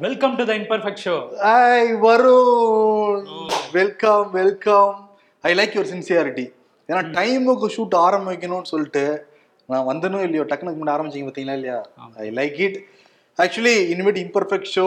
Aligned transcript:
Welcome 0.00 0.34
to 0.38 0.44
the 0.44 0.54
imperfect 0.58 1.02
show 1.04 1.14
I 1.50 1.76
Varun 2.04 3.26
welcome 3.72 4.26
welcome 4.36 4.94
I 5.44 5.52
like 5.54 5.74
your 5.76 5.90
sincerity 5.92 6.44
ஏன்னா 6.88 7.02
டைமுக்கு 7.16 7.68
shoot 7.74 7.96
ஆரம்பிக்கணும்னு 8.02 8.70
சொல்லிட்டு 8.72 9.04
நான் 9.68 9.86
வந்தனும் 9.86 10.24
இல்லையோ 10.26 10.44
டக்குனுக்கு 10.44 10.78
முன்னாடி 10.78 10.96
ஆரம்பிச்சிங்க 10.96 11.26
பார்த்தீங்களா 11.26 11.56
இல்லையா? 11.58 11.78
ஐ 12.18 12.28
லைக் 12.30 12.58
இட் 12.66 12.78
ஆக்சுவலி 13.38 13.74
இனிமேட் 13.92 14.20
இம்பர்ஃபெக்ட் 14.22 14.70
ஷோ 14.72 14.86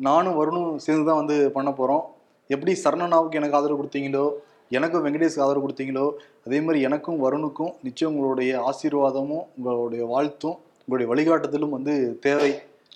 நானும் 0.00 0.36
வருணும் 0.38 0.70
சேர்ந்து 0.78 1.08
தான் 1.08 1.20
வந்து 1.22 1.36
பண்ண 1.50 1.70
போகிறோம் 1.72 2.04
எப்படி 2.50 2.72
சரணனாவுக்கு 2.80 3.40
எனக்கு 3.40 3.58
ஆதரவு 3.58 3.80
கொடுத்தீங்களோ 3.80 4.24
எனக்கும் 4.70 5.04
வெங்கடேஷ்க்கு 5.04 5.44
ஆதரவு 5.44 5.64
கொடுத்தீங்களோ 5.64 6.06
அதே 6.46 6.60
மாதிரி 6.60 6.80
எனக்கும் 6.84 7.18
வருணுக்கும் 7.24 7.72
நிச்சயம் 7.82 8.12
உங்களுடைய 8.12 8.52
ஆசீர்வாதமும் 8.68 9.44
உங்களுடைய 9.56 10.04
வாழ்த்தும் 10.06 10.56
உங்களுடைய 10.88 11.08
வழிகாட்டுதலும் 11.12 11.74
வந்து 11.76 11.92
தேவை. 12.20 12.50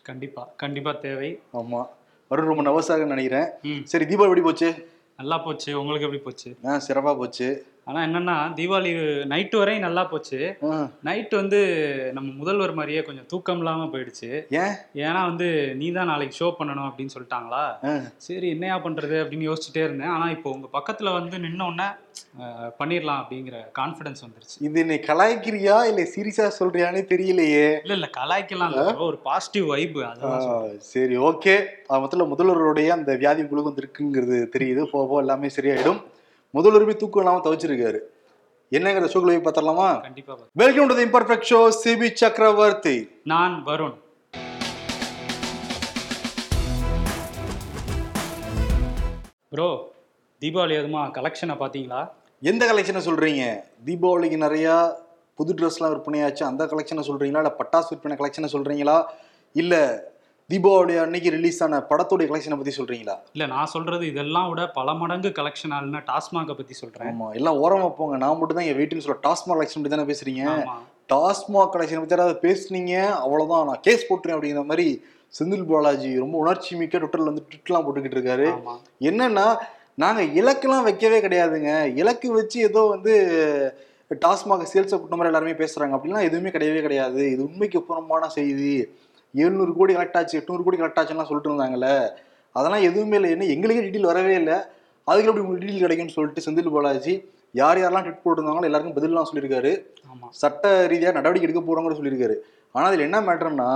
கண்டிப்பா 0.09 0.43
கண்டிப்பா 0.57 0.93
தேவை. 0.93 1.31
ஆமா. 1.53 1.81
வருண் 2.31 2.49
ரொம்ப 2.51 2.63
நவசாக 2.63 3.05
நினைக்கிறேன். 3.05 3.49
ம். 3.63 3.85
சரி 3.85 4.05
தீபாவளி 4.05 4.29
எப்படி 4.29 4.41
போச்சு? 4.41 4.69
நல்லா 5.17 5.39
போச்சு. 5.39 5.71
உங்களுக்கு 5.81 6.07
எப்படி 6.07 6.25
போச்சு? 6.25 6.51
ஆ 6.65 6.81
சிறப்பா 6.89 7.17
போச்சு. 7.17 7.49
ஆனா 7.89 8.01
என்னன்னா 8.05 8.35
தீபாவளி 8.57 8.91
நைட்டு 9.31 9.57
வரையும் 9.57 9.85
நல்லா 9.85 10.03
போச்சு. 10.05 10.39
நைட் 11.03 11.35
வந்து 11.35 11.59
நம்ம 12.13 12.29
முதல்வர் 12.35 12.75
மாதிரியே 12.75 13.03
கொஞ்சம் 13.03 13.29
தூக்கம் 13.29 13.61
இல்லாம 13.61 13.87
போயிடுச்சு. 13.93 14.29
ஏன்? 14.59 14.75
ஏன்னா 15.03 15.21
வந்து 15.25 15.47
நீ 15.75 15.87
தான் 15.93 16.11
நாளைக்கு 16.11 16.39
ஷோ 16.39 16.49
பண்ணணும் 16.59 16.89
அப்படின்னு 16.89 17.15
சொல்லிட்டாங்களா? 17.15 17.63
சரி 18.27 18.49
என்னையா 18.49 18.77
பண்றது 18.79 19.17
அப்படின்னு 19.23 19.49
யோசிச்சுட்டே 19.49 19.85
இருந்தேன். 19.85 20.13
ஆனா 20.15 20.29
இப்போ 20.31 20.51
உங்க 20.51 20.69
பக்கத்துல 20.75 21.13
வந்து 21.15 21.39
நின்ன 21.39 21.63
உடனே 21.67 21.89
அஹ், 22.39 22.71
பண்ணிடலாம் 22.79 23.21
அப்படிங்கிற 23.21 23.57
கான்ஃபிடன்ஸ் 23.75 24.23
வந்துருச்சு. 24.23 24.57
இது 24.61 24.85
நீ 24.85 24.97
கலாய்க்கிறியா? 25.05 25.77
இல்ல 25.87 26.03
சீரியஸா 26.13 26.47
சொல்றியானே 26.59 27.03
தெரியலையே. 27.11 27.67
இல்ல 27.83 27.95
இல்ல 27.95 28.11
கலாய்க்கலாம். 28.17 28.75
ஒரு 29.07 29.19
பாசிட்டிவ் 29.23 29.67
வைப் 29.67 29.99
அதான். 30.09 30.47
சரி 30.89 31.17
ஓகே 31.29 31.55
மொத்தத்தில் 31.95 32.31
முதல்வருடைய 32.31 32.89
அந்த 32.93 33.13
வியாதி 33.17 33.43
உங்களுக்கு 33.43 33.71
வந்து 33.71 33.85
இருக்குங்கிறது 33.85 34.39
தெரியுது. 34.55 34.85
போக 34.91 35.21
எல்லாமே 35.21 35.51
சரியாயிடும். 35.57 36.01
முதல்வர் 36.57 36.85
போய் 36.85 37.01
தூக்கம் 37.01 37.23
இல்லாம 37.23 37.41
தவிச்சிருக்காரு. 37.45 37.99
என்னங்கிற 38.77 39.09
ஷோக்குள்ள 39.13 39.33
போய் 39.33 39.47
பார்த்தரலாமா 39.47 39.89
கண்டிப்பா 40.05 40.33
பாரு. 40.35 40.47
Welcome 40.63 40.87
to 40.91 40.95
the 40.99 41.05
imperfect 41.05 41.49
show 41.49 41.59
Sibi 41.83 42.09
Chakravarthy 42.21 42.95
நான் 43.33 43.55
வருண். 43.67 43.97
ப்ரோ 49.55 49.69
தீபாவளி 50.41 50.77
எதுமா 50.81 51.03
கலெக்ஷனை 51.19 51.57
பார்த்தீங்களா? 51.63 52.01
எந்த 52.41 52.73
கலெக்ஷனை 52.73 53.03
சொல்றீங்க? 53.09 53.45
தீபாவளிக்கு 53.87 54.39
நிறையா 54.47 54.77
புது 55.35 55.55
ட்ரெஸ்லாம் 55.55 55.95
விற்பனையாச்சு. 55.95 56.45
அந்த 56.51 56.65
கலெக்ஷனை 56.73 57.05
சொல்றீங்களா? 57.11 57.43
இல்லை 57.45 57.57
பட்டாசு 57.61 57.91
விற்பனை 57.91 58.17
கலெக்ஷனை 58.21 58.51
சொல்றீங்களா? 58.57 59.05
இல்லை 59.53 59.83
தீபாவளி 60.53 60.95
அன்னைக்கு 61.01 61.31
ரிலீஸ் 61.31 61.63
ஆன 61.63 61.79
படத்துடைய 61.89 62.27
கலெக்ஷனை 62.29 62.57
பத்தி 62.57 62.73
சொல்றீங்களா? 62.77 63.15
இல்ல 63.33 63.47
நான் 63.47 63.67
சொல்றது 63.67 64.07
இதெல்லாம் 64.07 64.49
விட 64.51 64.69
பல 64.69 64.93
மடங்கு 64.93 65.29
கலெக்ஷன் 65.29 65.75
ஆளுன்னா 65.79 66.01
டாஸ்மாகை 66.11 66.55
பத்தி 66.61 66.75
சொல்றேன். 66.75 67.11
ஆமா 67.11 67.35
எல்லாம் 67.35 67.59
ஓரமா 67.63 67.89
போங்க. 67.91 68.17
நான் 68.17 68.39
மட்டும் 68.39 68.59
தான் 68.59 68.69
என் 68.71 68.79
வீட்டுன்னு 68.79 69.05
சொல்ல 69.07 69.19
டாஸ்மாக் 69.27 69.59
கலெக்ஷன் 69.59 69.83
பத்தி 69.83 69.95
தானே 69.95 70.07
பேசுறீங்க? 70.13 70.45
டாஸ்மாக் 71.13 71.73
கலெக்ஷன் 71.75 72.01
பத்தி 72.03 72.15
யாராவது 72.17 72.39
பேசுனீங்க? 72.47 72.95
அவ்வளவுதான். 73.25 73.67
நான் 73.67 73.81
கேஸ் 73.81 74.07
போட்டுறேன் 74.09 74.37
அப்படிங்கிற 74.37 74.65
மாதிரி 74.65 74.87
செந்தில் 75.39 75.67
பாலாஜி 75.73 76.17
ரொம்ப 76.19 76.39
உணர்ச்சி 76.39 76.77
மிக்க 76.77 76.99
ட்விட்டர்ல 76.99 77.31
வந்து 77.33 77.47
ட்விட்லாம் 77.51 77.85
போட்டுக்கிட்டு 77.87 78.19
இருக்காரு. 78.19 78.49
என்னன்னா 79.01 79.47
நாங்க 79.95 80.23
இலக்கெல்லாம் 80.23 80.87
வைக்கவே 80.89 81.21
கிடையாதுங்க. 81.21 81.95
இலக்கு 81.95 82.33
வச்சு 82.33 82.61
ஏதோ 82.61 82.83
வந்து 82.95 83.15
டாஸ்மாக் 84.25 84.71
சேல்ஸை 84.73 84.97
கூட்ட 84.99 85.17
மாதிரி 85.17 85.31
எல்லாருமே 85.33 85.53
பேசுறாங்க. 85.53 85.95
அப்படிலாம் 85.99 86.29
எதுவுமே 86.31 86.51
கிடையவே 86.51 86.81
கிடையாது. 86.81 87.31
இது 87.31 87.43
உண்மைக்கு 87.45 87.83
புறம்பான 87.83 88.29
செய்தி. 88.29 88.73
எழுநூறு 89.35 89.73
கோடி 89.79 89.93
கலெக்ட் 89.95 90.19
ஆச்சு 90.21 90.39
எட்நூறு 90.41 90.65
கோடி 90.67 90.79
கலெக்ட் 90.81 91.01
ஆச்சுலாம் 91.01 91.29
சொல்லிட்டு 91.31 91.51
இருந்தாங்கல்ல. 91.51 91.91
அதெல்லாம் 92.55 92.87
எதுவுமே 92.89 93.17
இல்லை. 93.19 93.31
என்ன 93.35 93.49
எங்களுக்கே 93.55 93.83
டீட்டெயில் 93.87 94.11
வரவே 94.13 94.35
இல்லை. 94.43 94.57
அதுக்கு 95.09 95.29
எப்படி 95.31 95.45
உங்களுக்கு 95.45 95.65
டீட்டெயில் 95.65 95.85
கிடைக்கும்னு 95.85 96.17
சொல்லிட்டு 96.17 96.45
செந்தில் 96.47 96.75
பாலாஜி 96.77 97.15
யார் 97.61 97.79
யாரெல்லாம் 97.81 98.05
ட்விட் 98.07 98.25
போட்டிருந்தாங்களோ 98.25 98.69
எல்லாருக்கும் 98.69 98.97
பதிலாம் 98.97 99.29
சொல்லியிருக்காரு. 99.29 99.73
சட்ட 100.41 100.73
ரீதியாக 100.93 101.17
நடவடிக்கை 101.19 101.47
எடுக்க 101.47 101.63
போகிறோங்கிற 101.63 101.97
சொல்லியிருக்காரு. 101.99 102.37
ஆனால் 102.75 102.89
அதில் 102.91 103.07
என்ன 103.07 103.19
மேட்டர்னா 103.29 103.71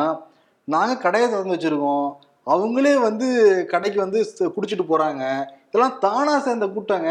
நாங்கள் 0.75 1.03
கடையை 1.05 1.27
திறந்து 1.29 1.55
வச்சுருக்கோம். 1.55 2.09
அவங்களே 2.53 2.93
வந்து 3.09 3.27
கடைக்கு 3.73 3.99
வந்து 4.05 4.21
குடிச்சிட்டு 4.55 4.85
போகிறாங்க 4.89 5.25
இதெல்லாம் 5.69 5.99
தானா 6.05 6.33
சேர்ந்த 6.47 6.67
கூட்டங்க. 6.77 7.11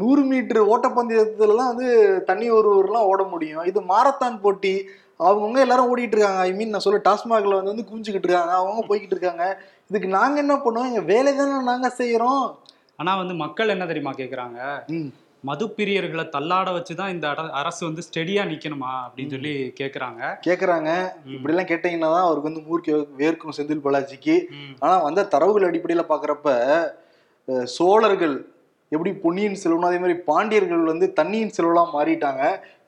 நூறு 0.00 0.22
மீட்டர் 0.30 0.60
ஓட்டப்பந்தயத்துலலாம் 0.72 1.72
வந்து 1.72 1.88
தண்ணி 2.30 2.46
ஒரு 2.58 2.68
ஊர்லாம் 2.78 3.08
ஓட 3.10 3.22
முடியும். 3.34 3.66
இது 3.70 3.80
மாரத்தான் 3.92 4.40
போட்டி. 4.44 4.74
அவங்கவுங்க 5.18 5.58
எல்லாரும் 5.58 5.96
ஓடிட்டு 5.96 6.16
இருக்காங்க 6.16 6.40
ஐ 6.40 6.52
மீன் 6.52 6.68
நான் 6.68 6.80
சொல்ல 6.80 7.00
டாஸ்மாகில் 7.04 7.62
வந்து 7.62 7.64
வந்து 7.64 7.84
குஞ்சுக்கிட்டு 7.94 8.28
இருக்காங்க. 8.28 8.52
அவங்க 8.52 8.86
போய்கிட்டு 8.88 9.16
இருக்காங்க 9.16 9.62
இதுக்கு 9.90 10.08
நாங்கள் 10.08 10.38
என்ன 10.38 10.54
பண்ணுவோம் 10.54 10.86
எங்கள் 10.86 11.04
வேலை 11.04 11.36
தானே 11.36 11.64
நாங்கள் 11.64 11.90
செய்கிறோம் 11.90 12.58
ஆனா 12.96 13.16
வந்து 13.16 13.34
மக்கள் 13.34 13.68
என்ன 13.68 13.86
தெரியுமா 13.86 14.12
கேக்குறாங்க? 14.12 14.86
ம். 14.86 15.06
மது 15.40 15.66
பிரியர்களை 15.66 16.28
தள்ளாட 16.36 16.68
வச்சுதான் 16.68 17.08
இந்த 17.08 17.28
அர- 17.28 17.50
அரசு 17.50 17.86
வந்து 17.86 18.02
ஸ்டெடியா 18.02 18.46
நிக்கணுமா? 18.46 18.90
அப்படின்னு 18.90 19.30
சொல்லி 19.30 19.72
கேக்குறாங்க. 19.80 20.36
கேட்குறாங்க 20.46 21.12
ம். 21.24 21.30
இப்படிலாம் 21.30 21.70
கேட்டிங்கன்னா 21.70 21.98
தான் 21.98 22.22
அவருக்கு 22.22 22.52
வந்து 22.52 22.62
மூர்க்கு 22.62 23.06
வேர்க்கும் 23.18 23.60
செந்தில் 23.60 23.84
பாலாஜிக்கு. 23.84 24.48
ம். 24.48 24.76
ஆனா 24.78 25.02
வந்த 25.02 25.24
தரவுகள் 25.24 25.62
அடிப்படையில் 25.62 26.06
பார்க்குறப்ப 26.08 27.64
சோழர்கள் 27.64 28.48
எப்படி 28.92 29.10
பொன்னியின் 29.22 29.60
செல்வனும் 29.62 29.88
அதே 29.88 29.98
மாதிரி 30.02 30.16
பாண்டியர்கள் 30.28 30.90
வந்து 30.92 31.06
தண்ணியின் 31.18 31.54
செல்வலாம் 31.56 31.94
மாறிட்டாங்க. 31.96 32.42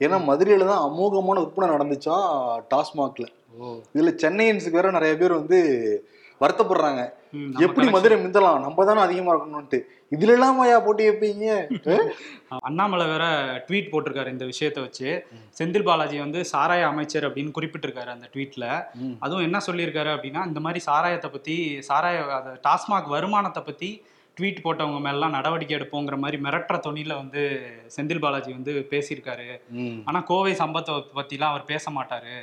ஏன்னா 0.05 0.19
மதுரையில 0.29 0.69
தான் 0.73 0.85
அமோகமான 0.89 1.41
விற்பனை 1.45 1.69
நடந்துச்சாம் 1.75 2.27
டாஸ்மாக்ல. 2.73 3.27
இதுல 3.95 4.13
சென்னையன்ஸுக்கு 4.25 4.81
வேற 4.81 4.91
நிறைய 4.97 5.15
பேர் 5.21 5.39
வந்து 5.41 5.59
வருத்தப்படுறாங்க. 6.41 7.01
எப்படி 7.67 7.87
மதுரை 7.95 8.17
மிந்தலாம்? 8.25 8.61
நம்ம 8.65 8.85
தானே 8.89 9.01
அதிகமா 9.07 9.31
இருக்கணும்ட்டு 9.33 9.79
இதுல 10.15 10.35
எல்லாம் 10.37 10.61
போட்டி 10.85 11.03
வைப்பீங்க? 11.09 11.47
அண்ணாமலை 12.69 13.07
வேற 13.13 13.25
ட்வீட் 13.67 13.91
போட்டிருக்காரு 13.93 14.35
இந்த 14.35 14.45
விஷயத்தை 14.53 14.83
வச்சு. 14.85 15.09
செந்தில் 15.59 15.87
பாலாஜி 15.89 16.19
வந்து 16.25 16.43
சாராய 16.53 16.85
அமைச்சர் 16.93 17.27
அப்படின்னு 17.29 17.57
குறிப்பிட்டிருக்காரு 17.57 18.13
அந்த 18.15 18.29
ட்வீட்ல. 18.35 18.67
அதுவும் 19.25 19.47
என்ன 19.49 19.61
சொல்லியிருக்காரு 19.69 20.13
அப்படின்னா 20.15 20.45
இந்த 20.51 20.63
மாதிரி 20.67 20.83
சாராயத்தை 20.89 21.31
பத்தி 21.35 21.57
சாராய 21.89 22.21
டாஸ்மாக் 22.69 23.13
வருமானத்தை 23.17 23.63
பத்தி 23.71 23.91
ட்வீட் 24.39 24.65
போட்டவங்க 24.65 25.01
மேலாம் 25.01 25.31
நடவடிக்கை 25.31 25.77
எடுப்போங்கிற 25.77 26.19
மாதிரி 26.19 26.43
மிரட்டுற 26.43 26.81
தொனியில 26.87 27.17
வந்து 27.17 27.61
செந்தில் 27.97 28.21
பாலாஜி 28.21 28.53
வந்து 28.53 28.87
பேசியிருக்காரு. 28.91 29.61
ம். 29.71 29.99
ஆனா 30.05 30.21
கோவை 30.21 30.53
சம்பத்தை 30.53 31.05
பத்திலாம் 31.15 31.53
அவர் 31.53 31.65
பேச 31.65 31.91
மாட்டாரு. 31.91 32.37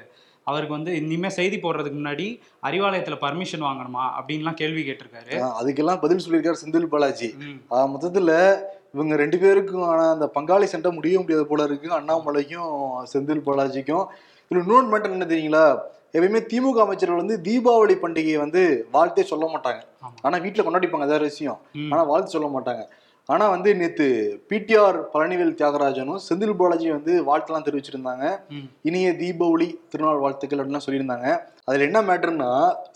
அவருக்கு 0.44 0.74
வந்து 0.76 0.96
இனிமே 0.96 1.30
செய்தி 1.30 1.58
போடுறதுக்கு 1.58 2.00
முன்னாடி 2.02 2.40
அறிவாலயத்துல 2.64 3.16
பர்மிஷன் 3.22 3.62
வாங்கணுமா 3.62 4.04
அப்படின்லாம் 4.20 4.54
கேள்வி 4.54 4.82
கேட்டிருக்காரு. 4.90 5.38
அதுக்கெல்லாம் 5.62 6.02
பதில் 6.02 6.24
சொல்லியிருக்காரு 6.26 6.56
செந்தில் 6.66 6.86
பாலாஜி. 6.86 7.36
மொத்தத்துல 7.70 8.60
இவங்க 8.94 9.16
ரெண்டு 9.16 9.38
பேருக்கும் 9.38 9.82
ஆன 9.82 10.10
அந்த 10.10 10.32
பங்காளி 10.36 10.64
சண்டை 10.64 10.92
முடிய 10.92 11.20
முடியாது 11.20 11.48
போல 11.48 11.64
இருக்கு. 11.64 12.00
அண்ணாமலைக்கும் 12.00 13.04
செந்தில் 13.14 13.46
பாலாஜிக்கும். 13.46 14.06
இதுல 14.52 14.62
இன்னொன்று 14.62 14.98
மேட்டர் 14.98 15.12
என்ன 15.12 15.26
தெரியுங்களா? 15.26 15.80
எப்பயுமே 16.16 16.42
திமுக 16.52 16.80
அமைச்சர்கள் 16.84 17.22
வந்து 17.22 17.38
தீபாவளி 17.48 17.96
பண்டிகையை 18.04 18.38
வந்து 18.44 18.62
வாழ்த்தே 18.92 19.24
சொல்ல 19.32 19.46
மாட்டாங்க. 19.54 19.82
ஆனா 20.26 20.38
வீட்டுல 20.44 20.64
கொண்டாடிப்பாங்க 20.66 21.08
அதாவது 21.08 21.30
விஷயம். 21.32 21.60
ஆனா 21.94 22.04
வாழ்த்து 22.12 22.36
சொல்ல 22.36 22.50
மாட்டாங்க. 22.56 22.84
ஆனா 23.30 23.46
வந்து 23.50 23.70
நேத்து 23.76 24.06
பிடிஆர் 24.50 24.98
பழனிவேல் 25.14 25.56
தியாகராஜனும் 25.60 26.20
செந்தில் 26.26 26.58
பாலாஜி 26.60 26.88
வந்து 26.92 27.14
வாழ்த்துலாம் 27.30 27.66
தெரிவிச்சிருந்தாங்க. 27.68 28.26
இனிய 28.90 29.12
தீபாவளி 29.22 29.68
திருநாள் 29.90 30.22
வாழ்த்துக்கள் 30.24 30.60
அப்படின்லாம் 30.60 30.86
சொல்லியிருந்தாங்க. 30.88 31.30
அதுல 31.68 31.88
என்ன 31.90 32.02
மேட்டர்னா 32.10 32.50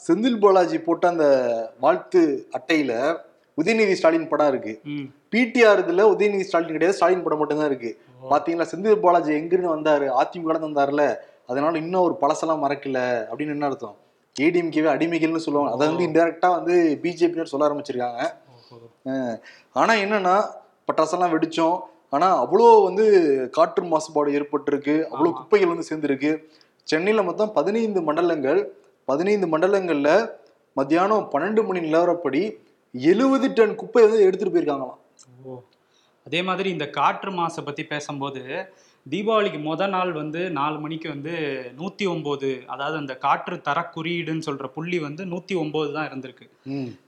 செந்தில் 0.07 0.41
பாலாஜி 0.43 0.79
போட்ட 0.79 1.07
அந்த 1.07 1.27
வாழ்த்து 1.85 2.21
அட்டையில 2.57 2.93
உதயநிதி 3.57 3.95
ஸ்டாலின் 3.99 4.29
படம் 4.33 4.47
இருக்கு. 4.47 4.73
பிடிஆர் 5.33 5.81
இதுல 5.85 6.05
உதயநிதி 6.13 6.45
ஸ்டாலின் 6.49 6.75
கிடையாது 6.75 6.97
ஸ்டாலின் 6.97 7.25
படம் 7.25 7.41
மட்டும்தான் 7.41 7.71
இருக்கு. 7.71 7.91
பாத்தீங்களா 8.31 8.69
செந்தில் 8.71 9.03
பாலாஜி 9.05 9.31
எங்கிருந்து 9.39 9.75
வந்தாரு? 9.75 10.07
அதிமுக 10.21 10.59
வந்தாருல. 10.67 11.03
அதனால 11.49 11.77
இன்னும் 11.77 12.05
ஒரு 12.07 12.15
பழசெல்லாம் 12.21 12.63
மறக்கல 12.65 12.99
அப்படின்னு 13.31 13.55
என்ன 13.55 13.65
அர்த்தம்? 13.65 13.95
ஏடிஎம்கேவே 14.39 14.89
அடிமைகள்னு 14.95 15.45
சொல்லுவாங்க. 15.45 15.71
அதை 15.75 15.85
வந்து 15.87 16.05
இன்டெரக்டா 16.07 16.49
வந்து 16.57 16.75
பிஜேபியினர் 17.03 17.51
சொல்ல 17.51 17.67
ஆரம்பிச்சிருக்காங்க. 17.67 18.21
ஆனா 19.73 19.93
என்னன்னா 20.03 20.35
பட்டாசெல்லாம் 20.89 21.33
வெடிச்சோம். 21.35 21.77
ஆனா 22.09 22.27
அவ்வளோ 22.43 22.67
வந்து 22.83 23.05
காற்று 23.51 23.83
மாசுபாடு 23.83 24.29
ஏற்பட்டிருக்கு. 24.37 24.95
அவ்வளோ. 25.13 25.31
குப்பைகள் 25.39 25.71
வந்து 25.71 25.87
சேர்ந்துருக்கு. 25.89 26.31
சென்னையில 26.83 27.23
மொத்தம் 27.23 27.53
பதினைந்து 27.57 28.01
மண்டலங்கள் 28.01 28.61
பதினைந்து 29.09 29.47
மண்டலங்கள்ல 29.53 30.11
மத்தியானம் 30.77 31.27
பன்னெண்டு 31.33 31.61
மணி 31.67 31.79
நிலவரப்படி 31.85 32.41
எழுபது 32.93 33.47
டன் 33.53 33.79
குப்பை 33.81 34.01
வந்து 34.03 34.19
எடுத்துட்டு 34.27 34.53
போயிருக்காங்களாம். 34.55 34.99
அதே 36.27 36.39
மாதிரி 36.47 36.69
இந்த 36.75 36.85
காற்று 36.97 37.31
மாசை 37.31 37.61
பத்தி 37.65 37.83
பேசும்போது 37.91 38.43
தீபாவளிக்கு 39.05 39.59
முத 39.67 39.83
நாள் 39.93 40.11
வந்து 40.19 40.41
நாலு 40.57 40.77
மணிக்கு 40.83 41.07
வந்து 41.13 41.33
நூத்தி 41.77 42.05
ஒன்பது 42.13 42.49
அதாவது 42.73 42.97
அந்த 43.01 43.13
காற்று 43.23 43.55
தர 43.67 43.79
குறியீடுன்னு 43.95 44.45
சொல்ற 44.47 44.67
புள்ளி 44.75 44.97
வந்து 45.05 45.23
நூத்தி 45.31 45.55
ஒன்பது 45.61 45.89
தான் 45.95 46.07
இருந்திருக்கு. 46.09 46.45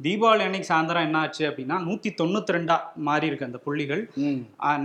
தீபாவளி 0.05 0.43
அன்னைக்கு 0.45 0.69
சாயந்தரம் 0.71 1.05
என்ன 1.07 1.19
ஆச்சு 1.25 1.43
அப்படின்னா 1.49 1.77
நூத்தி 1.87 2.11
தொண்ணூத்தி 2.21 2.55
ரெண்டா 2.57 2.77
மாறி 3.09 3.29
இருக்கு 3.31 3.49
அந்த 3.49 3.61
புள்ளிகள். 3.65 4.03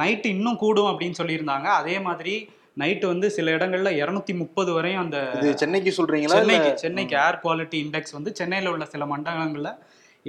நைட்டு 0.03 0.29
இன்னும் 0.37 0.61
கூடும் 0.65 0.91
அப்படின்னு 0.93 1.21
சொல்லியிருந்தாங்க. 1.21 1.69
அதே 1.81 1.97
மாதிரி 2.09 2.35
நைட்டு 2.83 3.07
வந்து 3.13 3.27
சில 3.37 3.53
இடங்கள்ல 3.57 3.91
இருநூத்தி 4.03 4.33
முப்பது 4.43 4.71
வரையும் 4.79 5.03
அந்த 5.05 5.19
சென்னைக்கு 5.63 5.93
சொல்றீங்களா? 5.99 6.39
சென்னைக்கு 6.41 6.73
சென்னைக்கு 6.85 7.17
ஏர் 7.27 7.43
குவாலிட்டி 7.45 7.79
இண்டெக்ஸ் 7.85 8.17
வந்து 8.19 8.33
சென்னையில் 8.41 8.73
உள்ள 8.75 8.87
சில 8.95 9.05
மண்டலங்களில் 9.15 9.73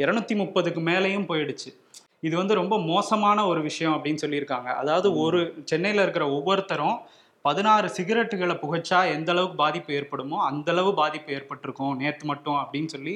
இரநூத்தி 0.04 0.34
முப்பதுக்கு 0.44 0.82
மேலேயும் 0.92 1.30
போயிடுச்சு. 1.30 1.70
இது 2.24 2.36
வந்து 2.38 2.54
ரொம்ப 2.62 2.76
மோசமான 2.92 3.40
ஒரு 3.52 3.62
விஷயம் 3.70 3.96
அப்படின்னு 3.96 4.24
சொல்லியிருக்காங்க. 4.24 4.70
அதாவது 4.82 5.08
ஒரு 5.24 5.40
சென்னையில் 5.72 6.04
இருக்கிற 6.04 6.26
ஒவ்வொருத்தரும் 6.38 6.98
பதினாறு 7.46 7.88
சிகரெட்டுகளை 7.98 8.56
புகைச்சா 8.62 9.00
எந்த 9.16 9.30
அளவுக்கு 9.34 9.58
பாதிப்பு 9.62 9.92
ஏற்படுமோ 9.98 10.38
அந்த 10.48 10.72
அளவு 10.74 10.90
பாதிப்பு 11.02 11.30
ஏற்பட்டிருக்கும் 11.36 11.94
நேத்து 12.02 12.26
மட்டும் 12.32 12.58
அப்படின்னு 12.62 12.90
சொல்லி 12.94 13.14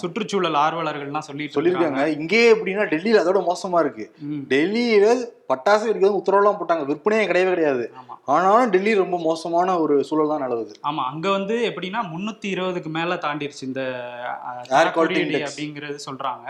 சுற்றுச்சூழல் 0.00 0.58
ஆர்வலர்கள்லாம் 0.64 1.26
சொல்லிட்டு 1.28 1.56
சொல்லியிருக்காங்க. 1.56 2.04
இங்கே 2.18 2.42
எப்படின்னா 2.52 2.84
டெல்லியில 2.92 3.22
அதோட 3.22 3.40
மோசமா 3.48 3.80
இருக்கு. 3.84 4.04
டெல்லியில 4.52 5.06
பட்டாசு 5.50 5.84
வெடிக்கிறது 5.88 6.18
உத்தரவுலாம் 6.20 6.58
போட்டாங்க. 6.60 6.84
விற்பனையே 6.90 7.24
கிடையவே 7.30 7.52
கிடையாது. 7.54 7.84
ஆனாலும் 8.32 8.72
டெல்லி 8.74 8.92
ரொம்ப 9.00 9.16
மோசமான 9.26 9.68
ஒரு 9.84 9.94
சூழல் 10.08 10.30
தான் 10.32 10.42
நிலவுது. 10.44 10.72
ஆமா 10.88 11.02
அங்க 11.12 11.26
வந்து 11.36 11.54
எப்படின்னா 11.68 12.00
முன்னூத்தி 12.12 12.48
இருபதுக்கு 12.54 12.90
மேல 12.96 13.16
தாண்டிருச்சு 13.24 13.64
இந்த 13.68 13.82
தரக்குறியீடு 14.72 15.32
index. 15.32 15.46
அப்படிங்கிறது 15.48 15.98
சொல்றாங்க. 16.06 16.46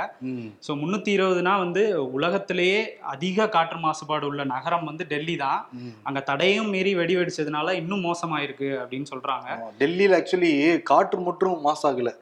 ஸோ 0.67 0.71
முந்நூற்றி 0.81 1.13
இருபதுனா 1.19 1.55
வந்து 1.65 1.85
உலகத்திலேயே 2.19 2.81
அதிக 3.15 3.49
காற்று 3.57 3.79
மாசுபாடு 3.87 4.27
உள்ள 4.31 4.45
நகரம் 4.55 4.89
வந்து 4.91 5.07
டெல்லி 5.13 5.37
தான். 5.45 5.61
அங்கே 6.09 6.23
தடையும் 6.31 6.71
மீறி 6.75 6.93
வெடி 7.01 7.17
வெடிச்சதுனால 7.21 7.75
இன்னும் 7.81 8.05
மோசமாயிருக்கு 8.09 8.69
அப்படின்னு 8.83 9.11
சொல்றாங்க. 9.13 9.49
டெல்லியில 9.83 10.19
ஆக்சுவலி 10.21 10.53
காற்று 10.93 11.23
மட்டும் 11.31 11.57
மாசாகல. 11.69 12.13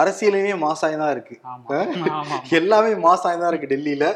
அரசியலுமே 0.00 0.54
மாசாய் 0.66 1.00
தான் 1.02 1.12
இருக்கு. 1.16 1.36
எல்லாமே 2.60 2.94
மாசாய் 3.08 3.40
தான் 3.42 3.50
இருக்கு 3.52 3.72
டெல்லியில. 3.74 4.06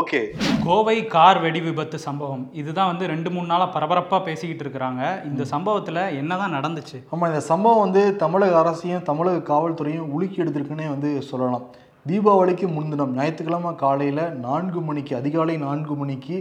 ஓகே. 0.00 0.22
கோவை 0.66 0.98
கார் 1.16 1.42
வெடி 1.46 1.60
விபத்து 1.66 1.98
சம்பவம். 2.06 2.44
இதுதான் 2.60 2.90
வந்து 2.90 3.04
ரெண்டு 3.12 3.30
மூணு 3.34 3.46
நாளா 3.52 3.66
பரபரப்பா 3.76 4.18
பேசிக்கிட்டு 4.28 4.64
இருக்கிறாங்க. 4.64 5.02
இந்த 5.30 5.42
சம்பவத்துல 5.52 5.98
என்னதான் 6.20 6.56
நடந்துச்சு? 6.58 6.98
ஆமாம் 7.12 7.30
இந்த 7.32 7.42
சம்பவம் 7.50 7.84
வந்து 7.84 8.02
தமிழக 8.22 8.56
அரசையும் 8.62 9.06
தமிழக 9.10 9.44
காவல்துறையும் 9.52 10.10
உலுக்கி 10.16 10.42
எடுத்திருக்குன்னே 10.44 10.88
வந்து 10.94 11.10
சொல்லலாம். 11.30 11.66
தீபாவளிக்கு 12.10 12.66
முன்தினம் 12.76 13.14
ஞாயிற்றுக்கிழமை 13.18 13.72
காலையில் 13.84 14.24
நான்கு 14.46 14.80
மணிக்கு 14.88 15.12
அதிகாலை 15.20 15.56
நான்கு 15.66 15.94
மணிக்கு 16.00 16.38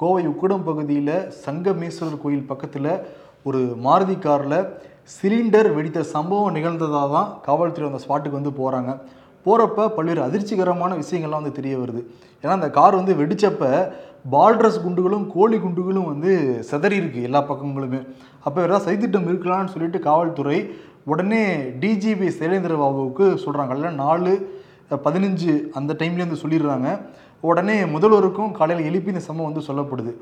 கோவை 0.00 0.24
உக்குடம் 0.32 0.66
பகுதியில் 0.66 1.14
சங்கமேஸ்வரர் 1.44 2.22
கோயில் 2.24 2.48
பக்கத்தில் 2.50 2.90
ஒரு 3.48 3.60
மாருதி 3.86 4.16
காரில் 4.24 4.58
சிலிண்டர் 5.14 5.68
வெடித்த 5.76 6.00
சம்பவம் 6.14 6.54
நிகழ்ந்ததாக 6.56 7.08
தான் 7.14 7.30
காவல்துறை 7.46 7.86
அந்த 7.90 8.00
ஸ்பாட்டுக்கு 8.04 8.38
வந்து 8.40 8.52
போகிறாங்க 8.58 8.92
போகிறப்ப 9.46 9.88
பல்வேறு 9.96 10.20
அதிர்ச்சிகரமான 10.26 10.92
விஷயங்கள்லாம் 11.02 11.40
வந்து 11.42 11.58
தெரிய 11.58 11.74
வருது. 11.82 12.00
ஏன்னா 12.42 12.54
அந்த 12.58 12.68
கார் 12.78 12.98
வந்து 13.00 13.14
வெடிச்சப்ப 13.20 13.64
பால்ட்ரஸ் 14.34 14.82
குண்டுகளும் 14.84 15.26
கோழி 15.34 15.56
குண்டுகளும் 15.56 16.08
வந்து 16.12 16.32
சிதறி 16.70 16.96
இருக்குது 17.00 17.26
எல்லா 17.28 17.40
பக்கங்களுமே. 17.50 18.00
அப்போ 18.46 18.58
ஏதாவது 18.66 18.84
சதித்திட்டம் 18.86 19.28
இருக்கலாம்னு 19.30 19.72
சொல்லிட்டு 19.74 19.98
காவல்துறை 20.08 20.58
உடனே 21.12 21.42
டிஜிபி 21.82 22.28
சைலேந்திர 22.38 22.74
பாபுவுக்கு 22.82 23.26
சொல்கிறாங்க 23.44 23.74
இல்லை 23.78 23.90
நாலு 24.02 24.32
பதினஞ்சு 25.06 25.52
அந்த 25.78 25.92
டைம்லேயே 26.00 26.26
வந்து 26.26 26.42
சொல்லிடுறாங்க. 26.42 26.88
உடனே 27.50 27.76
முதல்வருக்கும் 27.94 28.52
காலையில் 28.58 28.88
எழுப்பி 28.90 29.12
இந்த 29.14 29.22
சம்பவம் 29.28 29.50
வந்து 29.50 29.66
சொல்லப்படுது. 29.68 30.12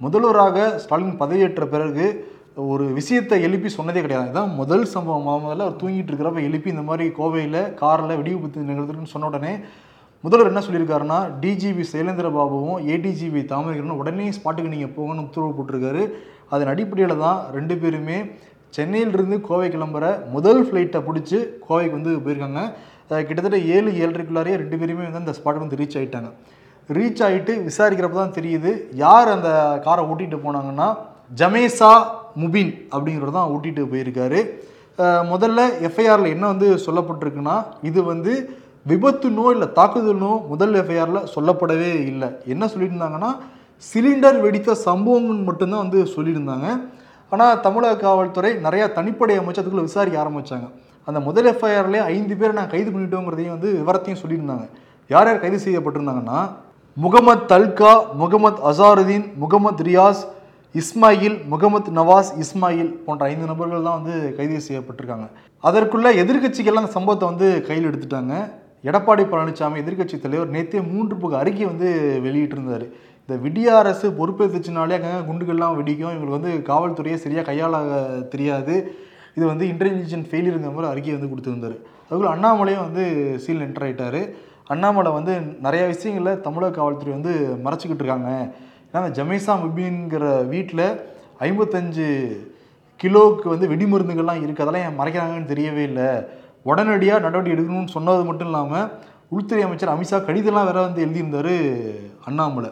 முதல்வராக 0.00 0.66
ஸ்டாலின் 0.84 1.20
பதவியேற்ற 1.22 1.64
பிறகு 1.74 2.06
ஒரு 2.70 2.84
விஷயத்தை 2.98 3.36
எழுப்பி 3.46 3.68
சொன்னதே 3.76 4.00
கிடையாது. 4.04 4.26
இதுதான் 4.28 4.52
முதல் 4.60 4.84
சம்பவம். 4.94 5.44
முதல்ல 5.46 5.66
அவர் 5.66 5.80
தூங்கிட்டு 5.82 6.10
இருக்கிறப்ப 6.10 6.42
எழுப்பி 6.48 6.68
இந்த 6.74 6.84
மாதிரி 6.90 7.04
கோவையில் 7.18 7.60
காரில் 7.80 8.18
வெடிவிபத்து 8.20 8.68
நிகழ்த்துன்னு 8.70 9.12
சொன்ன 9.14 9.28
உடனே 9.32 9.52
முதல்வர் 10.24 10.50
என்ன 10.50 10.60
சொல்லியிருக்காருன்னா 10.64 11.16
டிஜிபி 11.40 11.84
சைலேந்திர 11.90 12.26
பாபுவும் 12.36 12.78
ஏடிஜிபி 12.92 13.40
தாமரைகரனும் 13.50 13.98
உடனே 14.02 14.26
ஸ்பாட்டுக்கு 14.36 14.72
நீங்கள் 14.74 14.94
போகணும்னு 14.96 15.24
உத்தரவு 15.28 15.52
போட்டிருக்காரு. 15.56 16.02
அதன் 16.52 16.70
அடிப்படையில் 16.72 17.22
தான் 17.24 17.38
ரெண்டு 17.56 17.74
பேருமே 17.82 18.18
சென்னையிலிருந்து 18.76 19.36
கோவை 19.48 19.68
கிளம்புற 19.74 20.04
முதல் 20.36 20.62
ஃப்ளைட்டை 20.68 21.00
பிடிச்சி 21.08 21.38
கோவைக்கு 21.66 21.96
வந்து 21.98 22.14
போயிருக்காங்க. 22.24 22.62
கிட்டத்தட்ட 23.28 23.58
ஏழு 23.76 23.90
ஏழரைக்குள்ளாரே 24.02 24.54
ரெண்டு 24.62 24.78
பேருமே 24.80 25.04
வந்து 25.08 25.22
அந்த 25.24 25.34
ஸ்பாட்டுக்கு 25.38 25.66
வந்து 25.66 25.80
ரீச் 25.82 25.98
ஆகிட்டாங்க 26.00 26.30
ரீச் 26.88 27.22
ஆகிட்டு 27.26 27.52
விசாரிக்கிறப்ப 27.68 28.18
தான் 28.22 28.36
தெரியுது 28.38 28.70
யார் 29.04 29.34
அந்த 29.36 29.50
காரை 29.86 30.02
ஓட்டிகிட்டு 30.10 30.44
போனாங்கன்னா 30.46 30.88
ஜமேசா 31.40 31.92
முபின் 32.42 32.72
அப்படிங்கிறது 32.94 33.38
தான் 33.38 33.52
ஓட்டிகிட்டு 33.54 33.90
போயிருக்காரு. 33.92 34.40
முதல்ல 35.30 35.60
எஃப்ஐஆரில் 35.86 36.34
என்ன 36.34 36.44
வந்து 36.52 36.66
சொல்லப்பட்டிருக்குன்னா 36.86 37.54
இது 37.88 38.00
வந்து 38.10 38.32
விபத்துனோ 38.90 39.44
இல்லை 39.54 39.68
தாக்குதல்னோ 39.78 40.32
முதல் 40.52 40.74
எஃப்ஐஆரில் 40.80 41.28
சொல்லப்படவே 41.34 41.92
இல்லை. 42.10 42.28
என்ன 42.54 42.64
சொல்லியிருந்தாங்கன்னா 42.72 43.30
சிலிண்டர் 43.90 44.38
வெடித்த 44.44 44.74
சம்பவங்கள் 44.86 45.46
மட்டும்தான் 45.48 45.84
வந்து 45.84 46.00
சொல்லியிருந்தாங்க. 46.16 46.66
ஆனால் 47.32 47.60
தமிழக 47.66 48.00
காவல்துறை 48.02 48.50
நிறையா 48.66 48.86
தனிப்படை 48.98 49.36
அமைச்சத்துக்குள்ள 49.42 49.84
விசாரிக்க 49.88 50.24
ஆரம்பித்தாங்க 50.24 50.66
அந்த 51.08 51.18
முதல் 51.28 51.48
எஃப்ஐஆர்லேயே 51.52 52.02
ஐந்து 52.14 52.34
பேரை 52.40 52.52
நான் 52.58 52.70
கைது 52.74 52.90
பண்ணிட்டோங்கிறதையும் 52.92 53.54
வந்து 53.56 53.70
விவரத்தையும் 53.80 54.20
சொல்லியிருந்தாங்க. 54.22 54.66
யார் 55.10 55.28
யார் 55.28 55.42
கைது 55.44 55.58
செய்யப்பட்டிருந்தாங்கன்னா 55.64 56.38
முகமது 56.96 57.42
தல்கா 57.52 57.92
முகமது 58.20 58.60
அசாருதீன் 58.70 59.26
முகமது 59.42 59.84
ரியாஸ் 59.88 60.22
இஸ்மாயில் 60.74 61.36
முகமது 61.52 61.90
நவாஸ் 61.98 62.30
இஸ்மாயில் 62.44 62.92
போன்ற 63.06 63.24
ஐந்து 63.32 63.46
நபர்கள் 63.50 63.86
தான் 63.88 63.98
வந்து 64.00 64.14
கைது 64.38 64.60
செய்யப்பட்டிருக்காங்க. 64.68 65.26
அதற்குள்ள 65.64 66.08
எதிர்கட்சிகள்லாம் 66.22 66.84
அந்த 66.84 66.94
சம்பவத்தை 66.98 67.26
வந்து 67.32 67.48
கையில் 67.68 67.88
எடுத்துட்டாங்க. 67.90 68.34
எடப்பாடி 68.88 69.22
பழனிசாமி 69.32 69.80
எதிர்க்கட்சி 69.82 70.16
தலைவர் 70.24 70.54
நேற்றே 70.54 70.80
மூன்று 70.92 71.14
புக 71.22 71.36
அறிக்கை 71.42 71.66
வந்து 71.72 71.88
வெளியிட்டிருந்தார். 72.26 72.86
இந்த 73.24 73.34
விடிய 73.44 73.68
அரசு 73.82 74.06
பொறுப்பேற்றுச்சுனாலே 74.18 74.96
அங்கே 74.98 75.12
குண்டுகள்லாம் 75.28 75.76
வெடிக்கும். 75.78 76.14
இவங்களுக்கு 76.14 76.38
வந்து 76.38 76.52
காவல்துறையை 76.70 77.18
சரியாக 77.24 77.46
கையாள 77.50 77.74
தெரியாது. 78.34 78.74
இது 79.36 79.44
வந்து 79.52 79.64
இன்டெலிஜென்ட் 79.72 80.28
ஃபெயிலியருங்கிற 80.30 80.72
மாதிரி 80.74 80.90
அறிக்கையை 80.92 81.14
வந்து 81.16 81.30
கொடுத்துருந்தாரு. 81.32 81.78
அதுக்குள்ள 82.06 82.34
அண்ணாமலையும் 82.34 82.84
வந்து 82.88 83.04
சீல் 83.44 83.64
என்டர் 83.68 83.86
ஆகிட்டார் 83.86 84.20
அண்ணாமலை 84.74 85.10
வந்து 85.16 85.32
நிறைய 85.64 85.82
விஷயங்களில் 85.94 86.42
தமிழக 86.44 86.76
காவல்துறை 86.76 87.10
வந்து 87.16 87.32
மறைச்சிக்கிட்டு 87.64 88.02
இருக்காங்க. 88.04 88.30
ஏன்னா 88.88 89.00
அந்த 89.02 89.14
ஜமேசா 89.18 89.54
முபின்கிற 89.62 90.24
வீட்டில் 90.52 90.86
ஐம்பத்தஞ்சு 91.48 92.06
கிலோவுக்கு 93.02 93.48
வந்து 93.52 93.66
வெடிமருந்துகள்லாம் 93.72 94.42
இருக்குது 94.44 94.64
அதெல்லாம் 94.64 94.86
ஏன் 94.88 94.98
மறைக்கிறாங்கன்னு 95.00 95.52
தெரியவே 95.52 95.82
இல்லை. 95.90 96.08
உடனடியாக 96.70 97.24
நடவடிக்கை 97.26 97.54
எடுக்கணும்னு 97.56 97.94
சொன்னது 97.96 98.22
மட்டும் 98.28 98.50
இல்லாமல் 98.50 98.86
உள்துறை 99.34 99.62
அமைச்சர் 99.66 99.92
அமித்ஷா 99.94 100.18
கடிதம்லாம் 100.28 100.68
வேற 100.68 100.78
வந்து 100.86 101.02
எழுதியிருந்தாரு 101.04 101.54
அண்ணாமலை. 102.28 102.70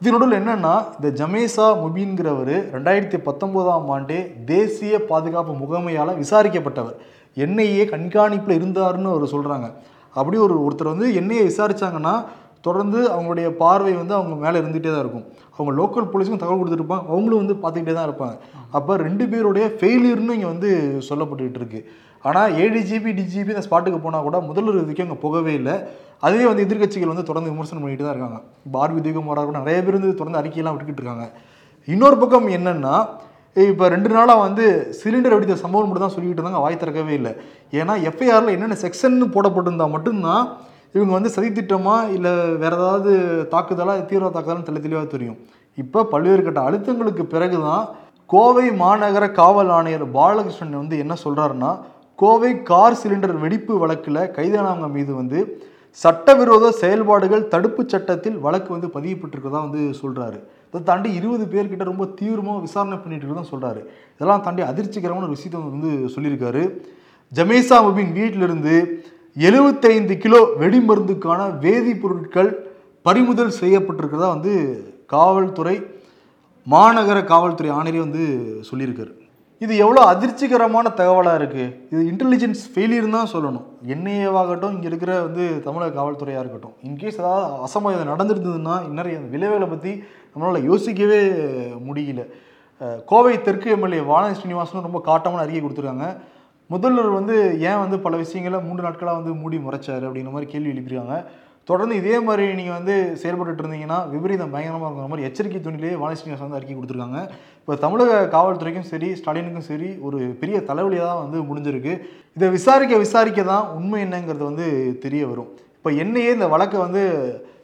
இது 0.00 0.12
நடுவில் 0.14 0.38
என்னன்னா 0.40 0.74
இந்த 0.98 1.08
ஜமேசா 1.20 1.66
முபீன்கிறவர் 1.80 2.54
ரெண்டாயிரத்தி 2.76 3.18
பத்தொம்போதாம் 3.26 3.90
ஆண்டே 3.96 4.18
தேசிய 4.52 5.00
பாதுகாப்பு 5.10 5.52
முகமையால் 5.62 6.18
விசாரிக்கப்பட்டவர். 6.22 6.96
என்ஐஏ 7.44 7.84
கண்காணிப்பில் 7.92 8.56
இருந்தாருன்னு 8.58 9.12
அவர் 9.12 9.32
சொல்கிறாங்க 9.34 9.68
அப்படி 10.20 10.38
ஒரு 10.46 10.54
ஒருத்தர் 10.66 10.92
வந்து 10.94 11.08
என்ஐஏ 11.20 11.44
விசாரிச்சாங்கன்னா 11.50 12.14
தொடர்ந்து 12.66 12.98
அவங்களுடைய 13.12 13.46
பார்வை 13.60 13.92
வந்து 14.00 14.14
அவங்க 14.18 14.34
மேலே 14.42 14.56
இருந்துகிட்டே 14.60 14.90
தான் 14.90 15.04
இருக்கும். 15.04 15.24
அவங்க 15.54 15.70
லோக்கல் 15.78 16.10
போலீஸுக்கும் 16.10 16.42
தகவல் 16.42 16.60
கொடுத்துருப்பாங்க. 16.60 17.04
அவங்களும் 17.12 17.40
வந்து 17.42 17.54
பார்த்துக்கிட்டே 17.62 17.94
தான் 17.96 18.08
இருப்பாங்க. 18.08 18.36
அப்போ 18.78 18.92
ரெண்டு 19.06 19.24
பேருடைய 19.32 19.66
ஃபெயிலியர்னு 19.78 20.36
இங்கே 20.38 20.50
வந்து 20.52 20.70
சொல்லப்பட்டுக்கிட்டு 21.08 21.60
இருக்கு. 21.62 21.80
ஆனால் 22.28 22.50
ஏழு 22.62 22.72
ஏடிஜிபி 22.72 23.10
டிஜிபி 23.18 23.50
இந்த 23.54 23.64
ஸ்பாட்டுக்கு 23.66 23.98
போனால் 24.04 24.26
கூட 24.26 24.36
முதல்வர் 24.48 24.82
இதுக்கு 24.84 25.04
அங்கே 25.04 25.16
போகவே 25.24 25.52
இல்லை. 25.60 25.74
அதுவே 26.26 26.44
வந்து 26.50 26.64
எதிர்க்கட்சிகள் 26.66 27.12
வந்து 27.12 27.26
தொடர்ந்து 27.30 27.52
விமர்சனம் 27.52 27.82
பண்ணிட்டு 27.84 28.04
தான் 28.06 28.14
இருக்காங்க. 28.14 28.38
இப்போ 28.66 28.78
ஆர்வி 28.82 29.00
தீபகுமாராக 29.06 29.46
கூட 29.48 29.58
நிறைய 29.62 29.78
பேர் 29.86 29.98
வந்து 29.98 30.20
தொடர்ந்து 30.20 30.40
அறிக்கையெல்லாம் 30.40 30.74
விட்டுக்கிட்டு 30.74 31.02
இருக்காங்க. 31.02 31.26
இன்னொரு 31.88 32.16
பக்கம் 32.22 32.48
என்னென்னா 32.56 32.94
இப்போ 33.56 33.86
ரெண்டு 33.94 34.10
நாளாக 34.16 34.42
வந்து 34.46 34.66
சிலிண்டர் 34.98 35.34
வெடித்த 35.36 35.56
சம்பவம் 35.62 35.88
மட்டும் 35.88 36.04
தான் 36.04 36.14
சொல்லிக்கிட்டு 36.14 36.40
இருந்தாங்க. 36.40 36.62
வாய் 36.64 36.78
திறக்கவே 36.82 37.14
இல்லை. 37.20 37.32
ஏன்னா 37.80 37.94
எஃப்ஐஆரில் 38.10 38.54
என்னென்ன 38.56 38.76
செக்ஷன் 38.84 39.18
போடப்பட்டிருந்தா 39.34 39.88
மட்டும்தான் 39.96 40.44
இவங்க 40.96 41.12
வந்து 41.16 41.32
சதித்திட்டமா 41.34 41.96
இல்லை 42.14 42.32
வேறு 42.62 42.76
ஏதாவது 42.78 43.12
தாக்குதலாக 43.52 44.00
தீவிர 44.08 44.30
தாக்குதலான்னு 44.36 44.68
தெளி 44.68 44.80
தெளிவாக 44.86 45.08
தெரியும். 45.16 45.38
இப்போ 45.78 46.00
பல்வேறு 46.12 46.42
கட்ட 46.46 46.60
அழுத்தங்களுக்கு 46.68 47.24
பிறகு 47.34 47.58
தான் 47.68 47.84
கோவை 48.32 48.66
மாநகர 48.82 49.24
காவல் 49.38 49.72
ஆணையர் 49.76 50.04
பாலகிருஷ்ணன் 50.16 50.80
வந்து 50.82 50.96
என்ன 51.04 51.14
சொல்கிறாருன்னா 51.24 51.70
கோவை 52.18 52.50
கார் 52.70 52.98
சிலிண்டர் 53.02 53.36
வெடிப்பு 53.44 53.74
வழக்கில் 53.82 54.20
கைதானவங்க 54.36 54.88
மீது 54.96 55.12
வந்து 55.20 55.38
சட்டவிரோத 56.00 56.66
செயல்பாடுகள் 56.80 57.48
தடுப்பு 57.52 57.82
சட்டத்தில் 57.92 58.36
வழக்கு 58.44 58.70
வந்து 58.74 58.88
பதியப்பட்டிருக்கதா 58.96 59.60
வந்து 59.66 59.82
சொல்கிறாரு 60.00 60.38
இதை 60.68 60.80
தாண்டி 60.90 61.08
இருபது 61.18 61.44
பேர்கிட்ட 61.52 61.84
ரொம்ப 61.90 62.04
தீவிரமாக 62.18 62.60
விசாரணை 62.66 62.98
பண்ணிட்டு 62.98 63.24
இருக்கதான் 63.24 63.52
சொல்கிறாரு 63.52 63.80
இதெல்லாம் 64.14 64.44
தாண்டி 64.46 64.62
அதிர்ச்சிகரமான 64.70 65.26
ஒரு 65.28 65.36
விஷயத்தை 65.36 65.60
வந்து 65.76 65.92
சொல்லியிருக்காரு. 66.14 66.62
ஜமேசா 67.32 67.76
முபின் 67.86 68.14
வீட்டிலிருந்து 68.18 68.76
எழுபத்தைந்து 69.36 70.14
கிலோ 70.24 70.40
வெடிமருந்துக்கான 70.62 71.40
வேதிப்பொருட்கள் 71.64 72.50
பறிமுதல் 73.06 73.58
செய்யப்பட்டிருக்கிறதா 73.60 74.30
வந்து 74.36 74.54
காவல்துறை 75.14 75.76
மாநகர 76.66 77.18
காவல்துறை 77.32 77.70
ஆணையரே 77.78 78.00
வந்து 78.06 78.24
சொல்லியிருக்காரு. 78.70 79.12
இது 79.64 79.72
எவ்வளோ 79.84 80.00
அதிர்ச்சிகரமான 80.12 80.86
தகவலாக 81.00 81.38
இருக்குது 81.40 81.66
இது 81.92 82.00
இன்டெலிஜென்ஸ் 82.12 82.62
ஃபெயிலியர் 82.72 83.16
தான் 83.16 83.30
சொல்லணும். 83.32 83.66
என்ஐஏவாகட்டும் 83.94 84.72
இங்கே 84.76 84.88
இருக்கிற 84.90 85.12
வந்து 85.26 85.44
தமிழக 85.66 85.94
காவல்துறையாக 85.98 86.42
இருக்கட்டும். 86.44 86.74
இன்கேஸ் 86.88 87.20
ஏதாவது 87.22 87.44
அசம்பாவிதம் 87.66 88.10
நடந்திருந்ததுன்னா 88.12 88.76
நிறைய 88.98 89.18
விளைவுகளை 89.34 89.68
பற்றி 89.74 89.92
நம்மளால் 90.32 90.66
யோசிக்கவே 90.70 91.20
முடியல. 91.88 92.22
கோவை 93.10 93.34
தெற்கு 93.46 93.68
எம்எல்ஏ 93.76 94.00
வானதி 94.12 94.36
ஸ்ரீனிவாசனும் 94.38 94.88
ரொம்ப 94.88 95.00
காட்டமான 95.10 95.44
அறிக்கை 95.44 95.62
கொடுத்துருக்காங்க. 95.64 96.08
முதல்வர் 96.74 97.16
வந்து 97.18 97.36
ஏன் 97.68 97.80
வந்து 97.84 97.96
பல 98.06 98.16
விஷயங்களை 98.24 98.58
மூன்று 98.66 98.86
நாட்களாக 98.86 99.18
வந்து 99.20 99.32
மூடி 99.42 99.56
முறைச்சார் 99.66 100.04
அப்படிங்கிற 100.08 100.34
மாதிரி 100.36 100.52
கேள்வி 100.52 100.72
எழுப்பியிருக்காங்க. 100.74 101.16
தொடர்ந்து 101.68 101.94
இதே 102.00 102.16
மாதிரி 102.26 102.44
நீங்கள் 102.58 102.76
வந்து 102.78 102.94
செயல்பட்டுட்டு 103.22 103.62
இருந்தீங்கன்னா 103.62 103.98
விபரீதம் 104.12 104.54
பயங்கரமாக 104.54 104.88
இருக்கிற 104.88 105.10
மாதிரி 105.12 105.26
எச்சரிக்கை 105.28 105.60
துணிலேயே 105.66 105.98
வானதி 106.00 106.18
ஸ்ரீனிவாசன் 106.20 106.46
வந்து 106.46 106.58
அறிக்கை 106.58 106.74
கொடுத்துருக்காங்க. 106.76 107.20
இப்போ 107.60 107.74
தமிழக 107.84 108.12
காவல்துறைக்கும் 108.34 108.88
சரி 108.92 109.08
ஸ்டாலினுக்கும் 109.20 109.68
சரி 109.70 109.88
ஒரு 110.06 110.18
பெரிய 110.40 110.58
தலைவலியாக 110.70 111.08
தான் 111.10 111.22
வந்து 111.24 111.38
முடிஞ்சிருக்கு. 111.50 111.94
இதை 112.36 112.48
விசாரிக்க 112.56 112.98
விசாரிக்க 113.04 113.42
தான் 113.52 113.66
உண்மை 113.78 114.00
என்னங்கிறது 114.06 114.44
வந்து 114.50 114.66
தெரிய 115.06 115.22
வரும். 115.32 115.50
இப்போ 115.78 115.92
என்னையே 116.04 116.32
இந்த 116.38 116.48
வழக்கை 116.54 116.78
வந்து 116.86 117.02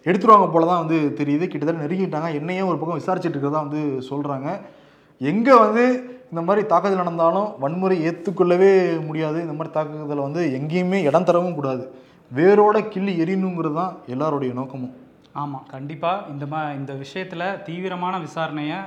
எடுத்துருவாங்க 0.08 0.48
போல 0.54 0.66
தான் 0.72 0.82
வந்து 0.84 0.98
தெரியுது. 1.20 1.44
கிட்டத்தட்ட 1.52 1.84
நெருங்கிட்டாங்க. 1.84 2.28
என்னையே 2.40 2.62
ஒரு 2.70 2.78
பக்கம் 2.80 3.00
விசாரிச்சுட்டு 3.02 3.36
இருக்கிறதா 3.36 3.66
வந்து 3.66 3.82
சொல்கிறாங்க 4.10 4.48
எங்கே 5.20 5.54
வந்து 5.64 5.84
இந்த 6.32 6.40
மாதிரி 6.46 6.62
தாக்குதல் 6.70 7.02
நடந்தாலும் 7.02 7.48
வன்முறை 7.62 7.96
ஏற்றுக்கொள்ளவே 8.08 8.72
முடியாது. 9.06 9.38
இந்த 9.44 9.54
மாதிரி 9.58 9.72
தாக்குதலை 9.76 10.22
வந்து 10.28 10.42
எங்கேயுமே 10.58 10.98
இடம் 11.08 11.26
தரவும் 11.28 11.56
கூடாது. 11.58 11.84
வேரோட 12.36 12.76
கிள்ளி 12.92 13.12
எரியணுங்கிறது 13.22 13.76
தான் 13.80 13.92
எல்லாருடைய 14.14 14.52
நோக்கமும். 14.58 14.94
ஆமாம் 15.42 15.66
கண்டிப்பாக 15.74 16.26
இந்த 16.32 16.44
மா 16.52 16.60
இந்த 16.78 16.92
விஷயத்தில் 17.02 17.44
தீவிரமான 17.66 18.14
விசாரணையை 18.24 18.78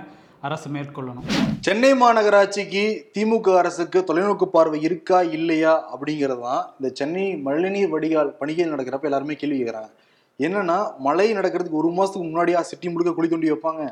அரசு 0.47 0.67
மேற்கொள்ளணும். 0.75 1.25
சென்னை 1.67 1.91
மாநகராட்சிக்கு 2.01 2.83
திமுக 3.15 3.55
அரசுக்கு 3.61 3.99
தொலைநோக்கு 4.09 4.47
பார்வை 4.55 4.79
இருக்கா 4.87 5.19
இல்லையா 5.37 5.73
அப்படிங்கிறது 5.93 6.43
தான் 6.47 6.63
இந்த 6.77 6.91
சென்னை 6.99 7.25
மழைநீர் 7.47 7.91
வடிகால் 7.95 8.31
பணிகள் 8.39 8.73
நடக்கிறப்ப 8.73 9.09
எல்லாருமே 9.11 9.39
கேள்வி 9.41 9.59
கேட்குறாங்க 9.59 9.91
என்னன்னா 10.39 10.77
மழை 11.07 11.27
நடக்கிறதுக்கு 11.39 11.81
ஒரு 11.83 11.91
மாசத்துக்கு 11.97 12.29
முன்னாடியா 12.29 12.61
சிட்டி 12.69 12.87
முழுக்க 12.91 13.11
குழி 13.15 13.27
தோண்டி 13.31 13.51
வைப்பாங்க. 13.51 13.83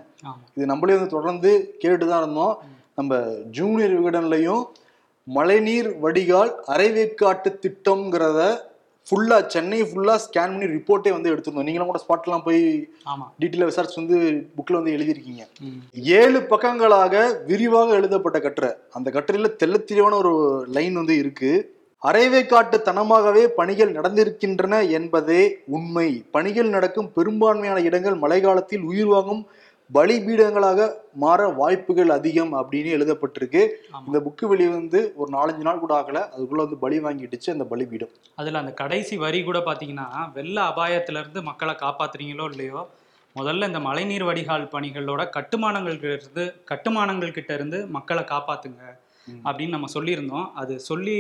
இது 0.56 0.72
நம்மளே 0.72 0.96
வந்து 0.98 1.16
தொடர்ந்து 1.18 1.52
கேட்டுட்டு 1.82 2.08
தான் 2.12 2.24
இருந்தோம். 2.24 2.56
நம்ம 3.00 3.18
ஜூனியர் 3.58 3.98
விகடன்லையும் 3.98 4.64
மழைநீர் 5.28 5.90
வடிகால் 6.04 6.52
அரைவேக்காட்டு 6.74 7.50
திட்டம்ங்கிறத 7.64 8.42
ஃபுல்லா 9.10 9.38
சென்னை 9.48 9.82
ஃபுல்லா 9.82 10.16
ஸ்கேன் 10.26 10.52
பண்ணி 10.54 10.68
ரிப்போர்ட்டே 10.74 11.12
வந்து 11.16 11.32
எடுத்திருந்தோம். 11.34 11.68
நீங்களும் 11.68 11.90
கூட 11.92 12.00
ஸ்பாட்லாம் 12.04 12.44
போய் 12.44 12.62
ஆமாம் 13.04 13.32
டீட்டெயில் 13.42 13.68
விசாரிச்சு 13.70 14.02
வந்து 14.02 14.18
புக்கில் 14.58 14.80
வந்து 14.80 14.96
எழுதியிருக்கீங்க. 14.98 15.44
ஏழு 15.94 16.40
பக்கங்களாக 16.52 17.44
விரிவாக 17.46 17.94
எழுதப்பட்ட 17.94 18.40
கட்டுரை. 18.40 18.72
அந்த 18.92 19.12
கட்டுரையில 19.16 19.52
தெளிவான 19.92 20.16
ஒரு 20.16 20.34
லைன் 20.78 20.94
வந்து 20.94 21.18
இருக்கு. 21.18 21.52
அரைவேக்காட்டு 22.04 22.78
தனமாகவே 22.90 23.48
பணிகள் 23.48 23.96
நடந்திருக்கின்றன 23.96 24.90
என்பதே 24.90 25.42
உண்மை. 25.66 26.24
பணிகள் 26.32 26.70
நடக்கும் 26.70 27.12
பெரும்பான்மையான 27.16 27.80
இடங்கள் 27.82 28.16
மழைக்காலத்தில் 28.16 28.86
உயிர் 28.92 29.06
வாங்கும் 29.06 29.42
பலிபீடங்களாக 29.94 30.82
மாற 31.14 31.48
வாய்ப்புகள் 31.48 32.10
அதிகம் 32.10 32.52
அப்படின்னு 32.54 32.90
எழுதப்பட்டிருக்கு. 32.98 33.62
இந்த 34.08 34.20
புக்கு 34.20 34.46
வெளியே 34.48 34.70
வந்து 34.70 35.14
ஒரு 35.16 35.30
நாலஞ்சு 35.38 35.64
நாள் 35.68 35.80
கூட 35.80 35.94
ஆகல 36.02 36.20
அதுக்குள்ள 36.34 36.64
வந்து 36.66 36.78
பலி 36.78 37.00
வாங்கிடுச்சு 37.00 37.50
அந்த 37.52 37.64
பலிபீடம் 37.64 38.14
அதில் 38.36 38.54
அந்த 38.54 38.74
கடைசி 38.74 39.18
வரி 39.18 39.44
கூட 39.44 39.60
பார்த்தீங்கன்னா 39.60 40.08
வெள்ள 40.34 40.62
அபாயத்திலிருந்து 40.62 41.42
மக்களை 41.44 41.76
காப்பாத்துறீங்களோ 41.84 42.48
இல்லையோ 42.52 42.88
முதல்ல 43.36 43.68
இந்த 43.68 43.80
மழைநீர் 43.80 44.24
வடிகால் 44.24 44.72
பணிகளோட 44.72 45.30
கட்டுமானங்கள் 45.30 46.00
இருந்து 46.14 46.46
கட்டுமானங்கள் 46.66 47.32
கிட்ட 47.32 47.54
இருந்து 47.54 47.88
மக்களை 47.88 48.24
காப்பாத்துங்க. 48.24 48.84
அப்படின்னு 49.44 49.70
நம்ம 49.70 49.88
சொல்லியிருந்தோம் 49.94 50.48
அது 50.54 50.80
சொல்லி 50.80 51.18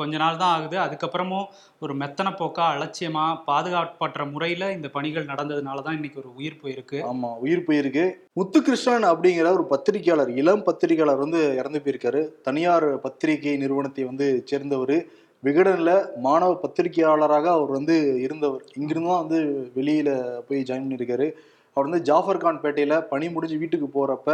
கொஞ்ச 0.00 0.14
நாள் 0.22 0.40
தான் 0.42 0.54
ஆகுது. 0.56 0.76
அதுக்கப்புறமும் 0.84 1.46
ஒரு 1.84 1.94
மெத்தன 2.02 2.28
போக்கா 2.40 2.64
அலட்சியமா 2.74 3.24
பாதுகாப்பற்ற 3.48 4.24
முறையில 4.32 4.72
இந்த 4.76 4.88
பணிகள் 4.96 5.30
நடந்ததுனால 5.32 5.84
தான் 5.86 5.98
இன்னைக்கு 5.98 6.20
ஒரு 6.22 6.30
உயிர் 6.38 6.60
போயிருக்கு. 6.62 6.98
ஆமா 7.12 7.30
உயிர் 7.44 7.66
போயிருக்கு. 7.68 8.04
முத்துகிருஷ்ணன் 8.40 9.08
அப்படிங்கிற 9.12 9.50
ஒரு 9.58 9.66
பத்திரிகையாளர் 9.72 10.32
இளம் 10.42 10.66
பத்திரிகையாளர் 10.68 11.24
வந்து 11.24 11.42
இறந்து 11.60 11.82
போயிருக்காரு. 11.84 12.22
தனியார் 12.48 12.88
பத்திரிகை 13.06 13.56
நிறுவனத்தை 13.64 14.04
வந்து 14.10 14.28
சேர்ந்தவர். 14.52 14.96
விகடனில் 15.42 15.94
மாணவ 16.24 16.52
பத்திரிகையாளராக 16.64 17.46
அவர் 17.56 17.70
வந்து 17.76 17.94
இருந்தவர். 18.24 18.64
இங்கிருந்து 18.78 19.10
தான் 19.12 19.22
வந்து 19.24 19.38
வெளியில் 19.76 20.12
போய் 20.48 20.66
ஜாயின் 20.68 20.84
பண்ணியிருக்காரு. 20.86 21.28
அவர் 21.76 21.86
வந்து 21.88 22.06
ஜாஃபர் 22.08 22.42
கான் 22.42 22.62
பேட்டையில் 22.64 23.06
பணி 23.12 23.26
முடிஞ்சு 23.34 23.56
வீட்டுக்கு 23.62 23.88
போகிறப்ப 23.94 24.30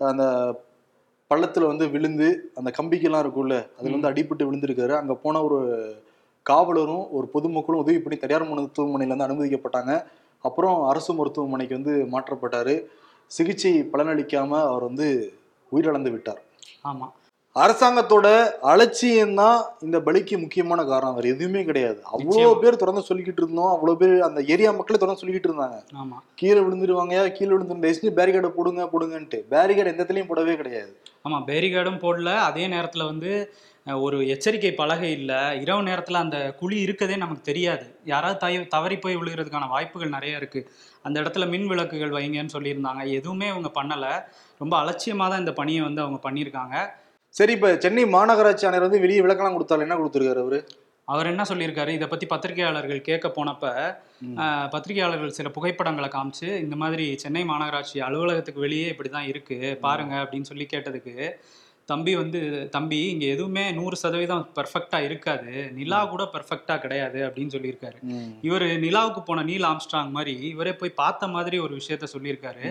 அந்த 0.00 0.24
பள்ளத்துல 1.32 1.66
வந்து 1.66 1.90
விழுந்து 1.90 2.50
அந்த 2.54 2.72
கம்பிக்கெல்லாம் 2.78 3.22
இருக்கும்ல 3.24 3.56
அதுல 3.78 3.96
வந்து 3.96 4.10
அடிபட்டு 4.10 4.46
விழுந்திருக்காரு. 4.48 4.94
அங்க 4.96 5.14
போன 5.14 5.42
ஒரு 5.42 5.58
காவலரும் 6.42 7.10
ஒரு 7.10 7.26
பொதுமக்களும் 7.26 7.80
உதவி 7.80 7.98
பண்ணி 7.98 8.18
தனியார் 8.18 8.50
மருத்துவமனையில 8.50 9.16
வந்து 9.16 9.28
அனுமதிக்கப்பட்டாங்க. 9.28 10.04
அப்புறம் 10.38 10.84
அரசு 10.84 11.14
மருத்துவமனைக்கு 11.14 11.74
வந்து 11.74 12.08
மாற்றப்பட்டாரு. 12.12 12.84
சிகிச்சை 13.26 13.82
பலனளிக்காம 13.92 14.62
அவர் 14.62 14.82
வந்து 14.82 15.06
உயிரிழந்து 15.72 16.10
விட்டார். 16.10 16.40
ஆமா. 16.84 17.06
அரசாங்கத்தோட 17.56 18.26
அலட்சியம் 18.62 19.34
தான் 19.34 19.56
இந்த 19.80 20.00
பலிக்கு 20.00 20.38
முக்கியமான 20.38 20.84
காரணம். 20.84 21.14
வேற 21.14 21.28
எதுவுமே 21.28 21.64
கிடையாது. 21.64 21.98
அவ்வளோ. 22.12 22.44
பேர் 22.54 22.76
தொடர்ந்து 22.76 23.02
சொல்லிக்கிட்டு 23.08 23.42
இருந்தோம். 23.42 23.72
அவ்வளோ 23.74 23.94
பேர் 23.94 24.20
அந்த 24.20 24.40
ஏரியா 24.46 24.70
மக்களே 24.70 24.98
தொடர்ந்து 24.98 25.22
சொல்லிக்கிட்டு 25.22 25.50
இருந்தாங்க. 25.50 25.76
ஆமா. 25.96 26.18
கீழே 26.34 26.60
விழுந்துருவாங்க. 26.60 27.32
கீழே 27.32 27.50
விழுந்துருந்த 27.52 27.90
எஸ்டி 27.90 28.10
பேரிகேடை 28.10 28.48
போடுங்க 28.48 28.88
போடுங்கன்ட்டு. 28.92 29.40
பேரிகேட் 29.50 29.86
எந்த 29.86 30.02
இடத்துலையும் 30.02 30.28
போடவே 30.28 30.56
கிடையாது. 30.56 30.92
ஆமா 31.24 31.40
பேரிகார்டும் 31.46 32.00
போடல. 32.00 32.36
அதே 32.40 32.66
நேரத்துல 32.66 33.04
வந்து 33.04 33.32
ஒரு 33.86 34.28
எச்சரிக்கை 34.28 34.74
பலகை 34.74 35.12
இல்ல. 35.12 35.32
இரவு 35.54 35.82
நேரத்துல 35.82 36.12
அந்த 36.16 36.52
குழி 36.58 36.84
இருக்கதே 36.84 37.16
நமக்கு 37.16 37.42
தெரியாது. 37.42 37.84
யாராவது 38.04 38.46
தய 38.46 38.68
தவறி 38.68 38.98
போய் 38.98 39.16
விழுகிறதுக்கான 39.16 39.68
வாய்ப்புகள் 39.68 40.08
நிறைய 40.08 40.36
இருக்கு. 40.36 40.60
அந்த 41.02 41.20
இடத்துல 41.20 41.48
மின் 41.48 41.66
விளக்குகள் 41.66 42.10
வைங்கன்னு 42.10 42.54
சொல்லியிருந்தாங்க. 42.54 43.06
எதுவுமே 43.10 43.48
அவங்க 43.48 43.70
பண்ணல. 43.74 44.06
ரொம்ப 44.58 44.76
அலட்சியமா 44.82 45.28
தான் 45.28 45.38
இந்த 45.38 45.52
பணியை 45.52 45.82
வந்து 45.82 46.00
அவங்க 46.00 46.30
பண்ணியிருக்காங்க. 46.30 46.76
சரி 47.34 47.52
இப்ப 47.52 47.76
சென்னை 47.76 48.04
மாநகராட்சி 48.04 48.64
ஆணையர் 48.66 48.86
வந்து 48.86 49.00
வெளியே 49.00 49.20
விளக்கெல்லாம் 49.20 49.54
கொடுத்தாரு 49.56 49.80
என்ன 49.80 49.96
கொடுத்துருக்காரு 49.96 50.40
அவரு? 50.44 50.58
அவர் 51.04 51.26
என்ன 51.26 51.42
சொல்லியிருக்காரு? 51.48 51.88
இதை 51.88 52.08
பத்தி 52.08 52.26
பத்திரிகையாளர்கள் 52.26 53.00
கேட்க 53.00 53.28
போனப்ப 53.28 53.64
பத்திரிகையாளர்கள் 54.70 55.28
சில 55.28 55.48
புகைப்படங்களை 55.48 56.08
காமிச்சு 56.08 56.48
இந்த 56.56 56.76
மாதிரி 56.76 57.16
சென்னை 57.16 57.42
மாநகராட்சி 57.44 57.98
அலுவலகத்துக்கு 58.00 58.60
வெளியே 58.60 58.90
இப்படிதான் 58.90 59.28
இருக்கு 59.28 59.78
பாருங்க 59.80 60.14
அப்படின்னு 60.22 60.50
சொல்லி 60.50 60.66
கேட்டதுக்கு 60.72 61.16
தம்பி 61.88 62.12
வந்து 62.16 62.68
தம்பி 62.70 62.98
இங்க 63.08 63.24
எதுவுமே 63.26 63.64
நூறு 63.72 63.96
சதவீதம் 63.96 64.44
பெர்ஃபெக்டா 64.56 64.98
இருக்காது. 65.04 65.72
நிலா 65.72 66.04
கூட 66.04 66.22
பெர்ஃபெக்டா 66.34 66.78
கிடையாது 66.78 67.18
அப்படின்னு 67.28 67.54
சொல்லியிருக்காரு. 67.56 67.98
இவர் 68.40 68.66
நிலாவுக்கு 68.84 69.22
போன 69.24 69.42
நீல் 69.42 69.62
ஆம்ஸ்ட்ராங் 69.62 70.10
மாதிரி 70.10 70.34
இவரே 70.52 70.74
போய் 70.74 70.98
பார்த்த 71.02 71.28
மாதிரி 71.28 71.58
ஒரு 71.58 71.74
விஷயத்த 71.76 72.08
சொல்லியிருக்காரு. 72.14 72.66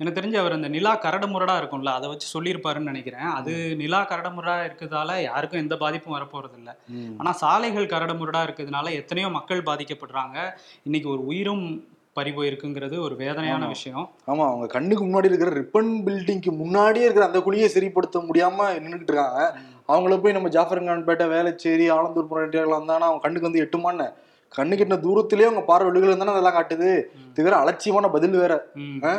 எனக்கு 0.00 0.18
தெரிஞ்சு 0.20 0.38
அவர் 0.38 0.52
அந்த 0.52 0.68
நிலா 0.68 0.90
கரடுமுரடா 0.96 1.54
இருக்கும்ல 1.60 1.92
அதை 1.92 2.08
வச்சு 2.08 2.26
சொல்லியிருப்பாருன்னு 2.34 2.90
நினைக்கிறேன். 2.90 3.28
அது 3.30 3.76
நிலா 3.76 4.00
கரடுமுரடா 4.02 4.56
இருக்கிறதால 4.66 5.22
யாருக்கும் 5.22 5.60
எந்த 5.60 5.76
பாதிப்பும் 5.76 6.14
வரப்போறது 6.16 6.56
இல்ல. 6.58 6.70
ஆனா 7.18 7.32
சாலைகள் 7.32 7.86
கரடுமுரடா 7.86 8.42
இருக்கிறதுனால 8.46 8.92
எத்தனையோ 8.92 9.28
மக்கள் 9.28 9.62
பாதிக்கப்படுறாங்க. 9.62 10.36
இன்னைக்கு 10.82 11.10
ஒரு 11.10 11.26
உயிரும் 11.26 11.64
பறி 12.12 12.30
போயிருக்குங்கிறது 12.30 12.98
ஒரு 13.00 13.16
வேதனையான. 13.16 13.66
விஷயம். 13.66 14.06
ஆமா 14.26 14.44
அவங்க 14.50 14.66
கண்ணுக்கு 14.66 15.04
முன்னாடி 15.04 15.24
இருக்கிற 15.24 15.50
ரிப்பன் 15.50 15.90
பில்டிங்க்கு 16.06 16.52
முன்னாடியே 16.52 17.04
இருக்கிற 17.04 17.26
அந்த 17.26 17.38
குழியை 17.38 17.68
சரிப்படுத்த 17.74 18.22
முடியாம 18.28 18.70
நின்றுட்டு 18.78 19.12
இருக்காங்க. 19.12 19.42
அவங்கள 19.88 20.20
போய் 20.20 20.32
நம்ம 20.32 20.48
ஜாஃபர்கான்பேட்டை 20.48 21.26
வேளச்சேரி 21.26 21.86
ஆலந்தூர் 21.90 22.32
போராட்டிகள் 22.32 22.66
இருந்தாங்கன்னா 22.66 23.10
அவங்க 23.10 23.22
கண்ணுக்கு 23.22 23.50
வந்து 23.50 23.62
எட்டுமான்னு. 23.64 24.08
கண்ணுக்கு 24.54 24.82
எட்டின 24.84 24.98
தூரத்திலேயே 25.04 25.46
அவங்க 25.48 25.62
பார்வை 25.70 25.88
விழுகல 25.94 26.16
தானே 26.20 26.32
அதெல்லாம் 26.34 26.56
காட்டுது. 26.56 26.90
இது 27.30 27.44
வேற 27.46 27.56
அலட்சியமான 27.62 28.06
பதில் 28.14 28.36
வேற. 28.42 28.54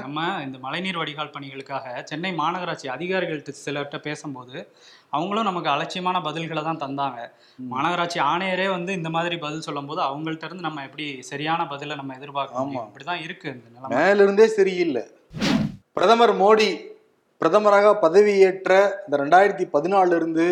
நம்ம 0.05 0.21
இந்த 0.45 0.57
மழைநீர் 0.65 0.99
வடிகால் 1.01 1.33
பணிகளுக்காக 1.35 2.03
சென்னை 2.09 2.31
மாநகராட்சி 2.39 2.87
அதிகாரிகள்கிட்ட 2.95 3.53
சிலர்கிட்ட 3.65 3.99
பேசும்போது 4.07 4.55
அவங்களும் 5.17 5.47
நமக்கு 5.49 5.69
அலட்சியமான 5.75 6.17
பதில்களை 6.27 6.63
தான் 6.69 6.81
தந்தாங்க. 6.85 7.19
மாநகராட்சி 7.73 8.19
ஆணையரே 8.31 8.67
வந்து 8.75 8.91
இந்த 8.99 9.11
மாதிரி 9.17 9.37
பதில் 9.45 9.65
சொல்லும்போது 9.67 10.01
அவங்கள்ட்ட 10.09 10.49
இருந்து 10.49 10.67
நம்ம 10.67 10.83
எப்படி 10.89 11.07
சரியான 11.31 11.67
பதிலை 11.73 11.95
நம்ம 12.01 12.17
எதிர்பார்க்க 12.19 12.59
ஆமா. 12.59 12.65
முடியும் 12.67 12.89
இப்படிதான் 12.89 13.23
இருக்கு 13.27 13.49
இந்த 13.55 13.95
மேல 13.95 14.23
இருந்தே 14.25 14.47
சரியில்லை. 14.57 15.05
பிரதமர் 15.97 16.35
மோடி 16.43 16.69
பிரதமராக 17.41 17.87
பதவியேற்ற 18.05 18.73
இந்த 19.05 19.15
ரெண்டாயிரத்தி 19.23 19.65
பதினாலுல 19.75 20.17
இருந்து. 20.21 20.47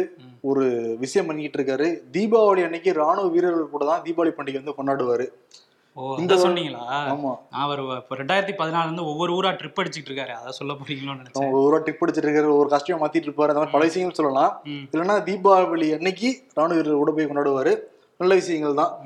ஒரு 0.47 0.95
விஷயம் 0.99 1.27
பண்ணிக்கிட்டு 1.27 1.73
இருக்காரு 1.73 2.17
தீபாவளி 2.17 2.63
அன்னைக்கு 2.63 2.93
ராணுவ 2.93 3.27
வீரர்கள் 3.27 3.69
கூட 3.69 3.85
தான் 3.85 4.01
தீபாவளி 4.01 4.31
பண்டிகை 4.31 4.63
வந்து 4.63 4.73
கொண்டாடுவாரு. 4.77 5.27
இந்த 6.19 6.35
சொன்னீங்களா? 6.35 6.79
ஆமா. 7.11 7.37
இப்போ 7.97 8.15
ரெண்டாயிரத்தி 8.15 8.53
பதினாலுல 8.57 8.83
இருந்து 8.83 9.05
ஒவ்வொரு 9.05 9.33
ஊரா 9.33 9.51
ட்ரிப் 9.51 9.79
அடிச்சிட்டு 9.79 10.09
இருக்காரு 10.09 10.27
அதை 10.27 10.51
சொல்ல 10.51 10.73
போறீங்களோன்னு 10.73 11.17
நினைச்சேன். 11.17 11.33
அவங்க 11.33 11.57
ஒரு 11.57 11.83
டிப் 11.83 12.03
அடிச்சிட்டு 12.03 12.23
இருக்காரு 12.23 12.55
ஒரு 12.55 12.69
காஸ்டியூம் 12.69 13.03
மாத்திட்டு 13.03 13.27
இருப்பாரு. 13.27 13.47
அந்த 13.47 13.53
மாதிரி 13.53 13.71
பல 13.71 13.83
விஷயங்கள் 13.83 14.15
சொல்லலாம். 14.15 14.61
இல்லைன்னா 14.91 15.21
தீபாவளி 15.23 15.93
அன்னைக்கு 15.93 16.41
ராணுவ 16.53 16.75
வீரர்கள் 16.75 16.97
கூட 16.97 17.11
போய் 17.11 17.25
கொண்டாடுவாரு. 17.25 17.79
நல்ல 18.17 18.33
விஷயங்கள் 18.33 18.73
தான். 18.73 18.97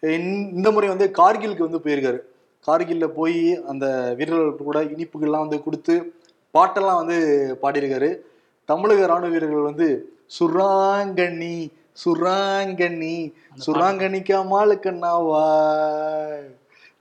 இந்த- 0.00 0.52
இந்த 0.54 0.70
முறை 0.70 0.88
வந்து 0.88 1.10
கார்கிலுக்கு 1.18 1.68
வந்து 1.68 1.78
போயிருக்காரு. 1.78 2.18
கார்கில்ல 2.66 3.06
போய் 3.06 3.62
அந்த 3.64 4.14
வீரர்களுக்கு 4.16 4.64
கூட 4.64 4.84
இனிப்புகள்லாம் 4.84 5.38
வந்து 5.38 5.62
கொடுத்து 5.62 6.14
பாட்டெல்லாம் 6.58 6.94
வந்து 6.94 7.58
பாடியிருக்காரு. 7.62 8.16
தமிழக 8.64 9.06
ராணுவ 9.06 9.28
வீரர்கள் 9.28 9.60
வந்து 9.60 10.12
சுராங்கண்ணி 10.34 11.56
சுராங்கண்ணி 12.02 13.16
சுராங்கண்ணிக்கா 13.64 14.38
மாலு 14.52 14.74
கண்ணாவா 14.84 15.44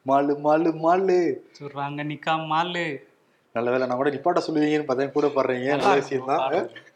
மாலு 0.05 0.33
மாலு 0.45 0.69
மாலு. 0.83 1.17
சொல்றாங்க 1.57 2.03
நிக்கா 2.11 2.33
மாலு. 2.51 2.85
நல்ல 3.55 3.67
வேலை 3.73 3.85
நான் 3.87 3.99
கூட 3.99 4.11
நிப்பாட்ட 4.15 4.41
சொல்லுவீங்கன்னு 4.45 4.87
பார்த்தேன் 4.89 5.15
கூட 5.17 5.27
பாடுறீங்க. 5.35 5.69
நல்லா 5.73 5.93
விஷயம் 6.01 6.29
தான். 6.31 6.41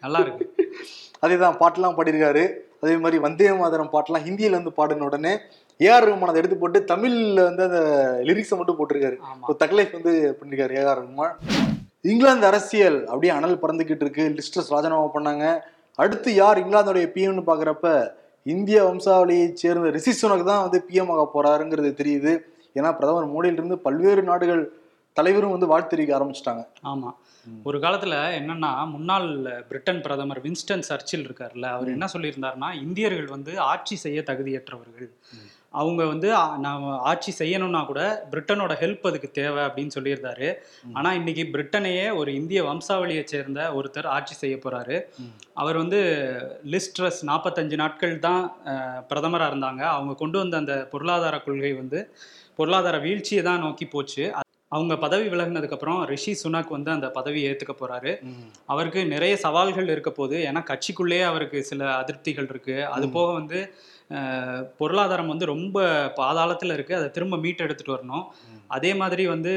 நல்லா 0.05 0.19
இருக்கு 0.25 0.45
அதே 1.23 1.35
தான் 1.43 1.59
பாட்டெல்லாம் 1.61 1.97
பாடியிருக்காரு. 1.97 2.43
அதே 2.83 2.95
மாதிரி 3.03 3.17
வந்தே 3.25 3.47
மாதரம் 3.61 3.91
பாட்டெல்லாம் 3.93 4.25
ஹிந்தியில 4.27 4.57
வந்து 4.59 4.73
பாடின 4.79 5.05
உடனே 5.09 5.33
ஏஆர் 5.79 6.07
ரஹ்மான் 6.07 6.31
அதை 6.31 6.39
எடுத்து 6.41 6.57
போட்டு 6.63 6.79
தமிழ்ல 6.91 7.45
வந்து 7.47 7.63
அந்த 7.67 7.79
லிரிக்ஸை 8.27 8.57
மட்டும் 8.59 8.77
போட்டிருக்காரு. 8.79 9.17
இப்போ 9.41 9.53
தக்லைஃப் 9.63 9.95
வந்து 9.97 10.11
பண்ணிருக்காரு 10.39 10.75
ஏஆர் 10.81 11.01
ரஹ்மான் 11.01 11.33
இங்கிலாந்து 12.11 12.47
அரசியல் 12.51 12.99
அப்படியே 13.11 13.31
அனல் 13.37 13.61
பறந்துகிட்டு 13.63 14.05
இருக்கு. 14.05 14.25
லிஸ்டர்ஸ் 14.39 14.73
ராஜினாமா 14.75 15.07
பண்ணாங்க. 15.15 15.45
அடுத்து 15.95 16.33
யார் 16.33 16.67
இங்கிலாந்தோடைய 16.67 17.05
பிஎம்னு 17.15 17.43
பாக்குறப்ப 17.49 18.11
இந்திய 18.43 18.83
வம்சாவளியை 18.83 19.53
சேர்ந்த 19.53 19.89
ரிஷி 19.89 20.11
சுனக் 20.11 20.43
தான் 20.43 20.61
வந்து 20.61 20.85
பிஎம் 20.89 21.11
ஆக 21.13 21.23
போறாருங்கிறது 21.35 21.91
தெரியுது. 22.01 22.33
ஏன்னா 22.75 22.89
பிரதமர் 22.97 23.29
மோடியிலிருந்து 23.29 23.75
பல்வேறு 23.75 24.23
நாடுகள் 24.23 24.63
தலைவரும் 25.13 25.51
வந்து 25.51 25.67
வாழ்த்து 25.67 25.89
தெரிவிக்க 25.89 26.13
ஆரம்பிச்சிட்டாங்க. 26.19 26.63
ஆமா. 26.83 27.09
ஒரு 27.63 27.77
காலத்துல 27.79 28.15
என்னன்னா 28.39 28.87
முன்னாள் 28.87 29.27
பிரிட்டன் 29.67 30.01
பிரதமர் 30.01 30.41
வின்ஸ்டன் 30.41 30.79
சர்ச்சில் 30.79 31.25
இருக்கார்ல 31.27 31.65
அவர் 31.65 31.87
என்ன 31.87 32.05
சொல்லியிருந்தாருன்னா 32.13 32.81
இந்தியர்கள் 32.81 33.25
வந்து 33.25 33.59
ஆட்சி 33.59 33.95
செய்ய 33.95 34.23
தகுதியற்றவர்கள். 34.25 35.09
அவங்க 35.75 36.01
வந்து 36.05 36.27
நாம 36.63 36.81
ஆட்சி 37.05 37.31
செய்யணும்னா 37.37 37.81
கூட 37.85 38.01
பிரிட்டனோட 38.31 38.73
ஹெல்ப் 38.79 39.05
அதுக்கு 39.05 39.29
தேவை 39.33 39.61
அப்படின்னு 39.65 39.95
சொல்லியிருந்தாரு. 39.95 40.47
ஆனா 40.93 41.09
இன்னைக்கு 41.13 41.43
பிரிட்டனையே 41.53 42.07
ஒரு 42.15 42.31
இந்திய 42.35 42.61
வம்சாவளியை 42.65 43.23
சேர்ந்த 43.25 43.59
ஒருத்தர் 43.77 44.07
ஆட்சி 44.13 44.35
செய்ய 44.35 44.57
போறாரு. 44.61 44.97
அவர் 45.55 45.77
வந்து 45.77 45.99
லிஸ்ட்ரஸ் 46.71 47.21
நாற்பத்தஞ்சு 47.25 47.77
நாட்கள் 47.77 48.15
தான் 48.21 48.41
அஹ், 48.71 49.01
பிரதமரா 49.09 49.47
இருந்தாங்க. 49.51 49.83
அவங்க 49.93 50.15
கொண்டு 50.15 50.37
வந்த 50.37 50.57
அந்த 50.57 50.75
பொருளாதார 50.91 51.37
கொள்கை 51.41 51.73
வந்து 51.75 52.01
பொருளாதார 52.59 52.97
வீழ்ச்சியை 52.99 53.43
தான் 53.43 53.63
நோக்கி 53.63 53.87
போச்சு. 53.89 54.25
அவங்க 54.71 54.93
பதவி 54.97 55.25
விலகினதுக்கு 55.29 55.75
அப்புறம் 55.75 55.99
ரிஷி 56.05 56.31
சுனக் 56.39 56.71
வந்து 56.71 56.89
அந்த 56.91 57.07
பதவியை 57.11 57.45
ஏத்துக்க 57.49 57.73
போறாரு. 57.75 58.11
அவருக்கு 58.67 59.01
நிறைய 59.11 59.33
சவால்கள் 59.41 59.89
இருக்க 59.89 60.11
போது 60.13 60.37
ஏன்னா 60.47 60.61
கட்சிக்குள்ளேயே 60.69 61.25
அவருக்கு 61.25 61.59
சில 61.63 61.81
அதிருப்திகள் 61.99 62.49
இருக்கு. 62.49 62.77
அது 62.95 63.05
போக 63.11 63.27
வந்து 63.33 63.59
பொருளாதாரம் 64.77 65.27
வந்து 65.27 65.45
ரொம்ப 65.45 65.79
பாதாளத்துல 66.17 66.73
இருக்கு. 66.73 66.95
அதை 66.95 67.11
திரும்ப 67.11 67.37
மீட்டெடுத்துட்டு 67.37 67.95
வரணும். 67.95 68.25
அதே 68.67 68.93
மாதிரி 68.93 69.27
வந்து 69.27 69.51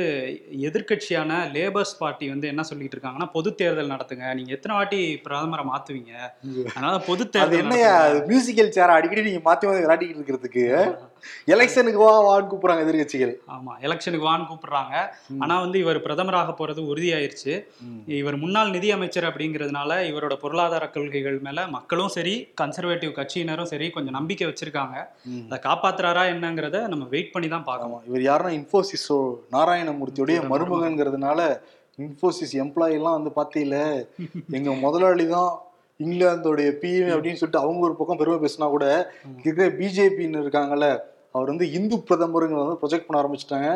எதிர்க்கட்சியான 0.68 1.32
லேபர்ஸ் 1.56 1.92
பார்ட்டி 1.98 2.28
வந்து 2.28 2.46
என்ன 2.48 2.62
சொல்லிட்டு 2.62 2.96
இருக்காங்கன்னா 2.96 3.28
பொது 3.32 3.54
தேர்தல் 3.54 3.90
நடத்துங்க. 3.90 4.34
நீங்க 4.34 4.50
எத்தனை 4.50 4.76
வாட்டி 4.76 5.20
பிரதமரை 5.24 5.64
மாத்துவீங்க? 5.72 6.12
அதனால 6.74 6.98
பொது 6.98 7.28
தேர்தல் 7.28 7.66
நடத்துங்க. 7.66 8.26
மியூசிக்கல் 8.30 8.74
சேர 8.78 8.92
அடிக்கடி 8.92 9.22
நீங்க 9.28 9.42
மாத்தி 9.48 9.66
மாத்தி 9.68 9.84
விளையாடிக்கிட்டு 9.84 10.22
இருக்கிறதுக்கு. 10.22 10.66
எலெக்ஷனுக்கு 11.54 12.00
வா 12.04 12.12
வான்னு 12.28 12.48
கூப்பிடுறாங்க 12.50 12.84
எதிர்கட்சிகள். 12.86 13.32
ஆமா 13.56 13.72
எலெக்ஷனுக்கு 13.86 14.26
வான்னு 14.28 14.48
கூப்பிடுறாங்க. 14.50 14.94
ஆனா 15.42 15.54
வந்து 15.64 15.78
இவர் 15.84 16.00
பிரதமராக 16.06 16.54
போறது 16.60 16.82
உறுதியாயிருச்சு. 16.92 17.54
இவர் 18.20 18.38
முன்னாள் 18.44 18.74
நிதி 18.76 18.90
அமைச்சர் 18.96 19.28
அப்படிங்கிறதுனால 19.30 20.00
இவரோட 20.10 20.36
பொருளாதார 20.44 20.90
கொள்கைகள் 20.96 21.38
மேல 21.46 21.66
மக்களும் 21.76 22.12
சரி 22.18 22.34
கன்சர்வேட்டிவ் 22.62 23.12
கட்சியினரும் 23.20 23.70
சரி 23.72 23.88
கொஞ்சம் 23.96 24.18
நம்பிக்கை 24.18 24.48
வச்சிருக்காங்க. 24.50 24.96
அதை 25.48 25.58
காப்பாத்துறாரா 25.68 26.24
என்னங்கிறத 26.34 26.84
நம்ம 26.94 27.06
வெயிட் 27.16 27.34
பண்ணி 27.36 27.50
தான் 27.56 27.68
பார்க்கணும். 27.70 28.04
இவர் 28.10 28.28
யாருன்னா 28.30 28.52
இன்ஃபோசிஸோ 28.60 29.18
நாராயணமூர்த்தியோடைய 29.56 30.40
மருமகங்கிறதுனால 30.52 31.40
இன்ஃபோசிஸ் 32.04 32.52
எம்ப்ளாயி 32.62 32.96
எல்லாம் 32.98 33.16
வந்து 33.16 33.30
பாத்தீல 33.38 33.76
எங்க 34.58 34.70
முதலாளி 34.82 35.24
தான் 35.36 35.52
இங்கிலாந்தோடைய 36.00 36.68
பிஎம் 36.82 37.12
அப்படின்னு 37.12 37.40
சொல்லிட்டு 37.40 37.58
அவங்க 37.58 37.86
ஒரு 37.86 37.96
பக்கம் 37.96 38.16
பெருமை 38.16 38.38
பேசினா 38.38 38.68
கூட 38.68 38.86
இருக்கிற 39.44 39.66
பிஜேபின்னு 39.70 40.42
இருக்காங்கல்ல 40.42 40.88
அவர் 41.34 41.48
வந்து 41.48 41.72
இந்து 41.72 41.96
பிரதமருங்கிறத 42.08 42.64
வந்து 42.64 42.80
ப்ரொஜெக்ட் 42.82 43.06
பண்ண 43.06 43.22
ஆரம்பிச்சிட்டாங்க. 43.22 43.68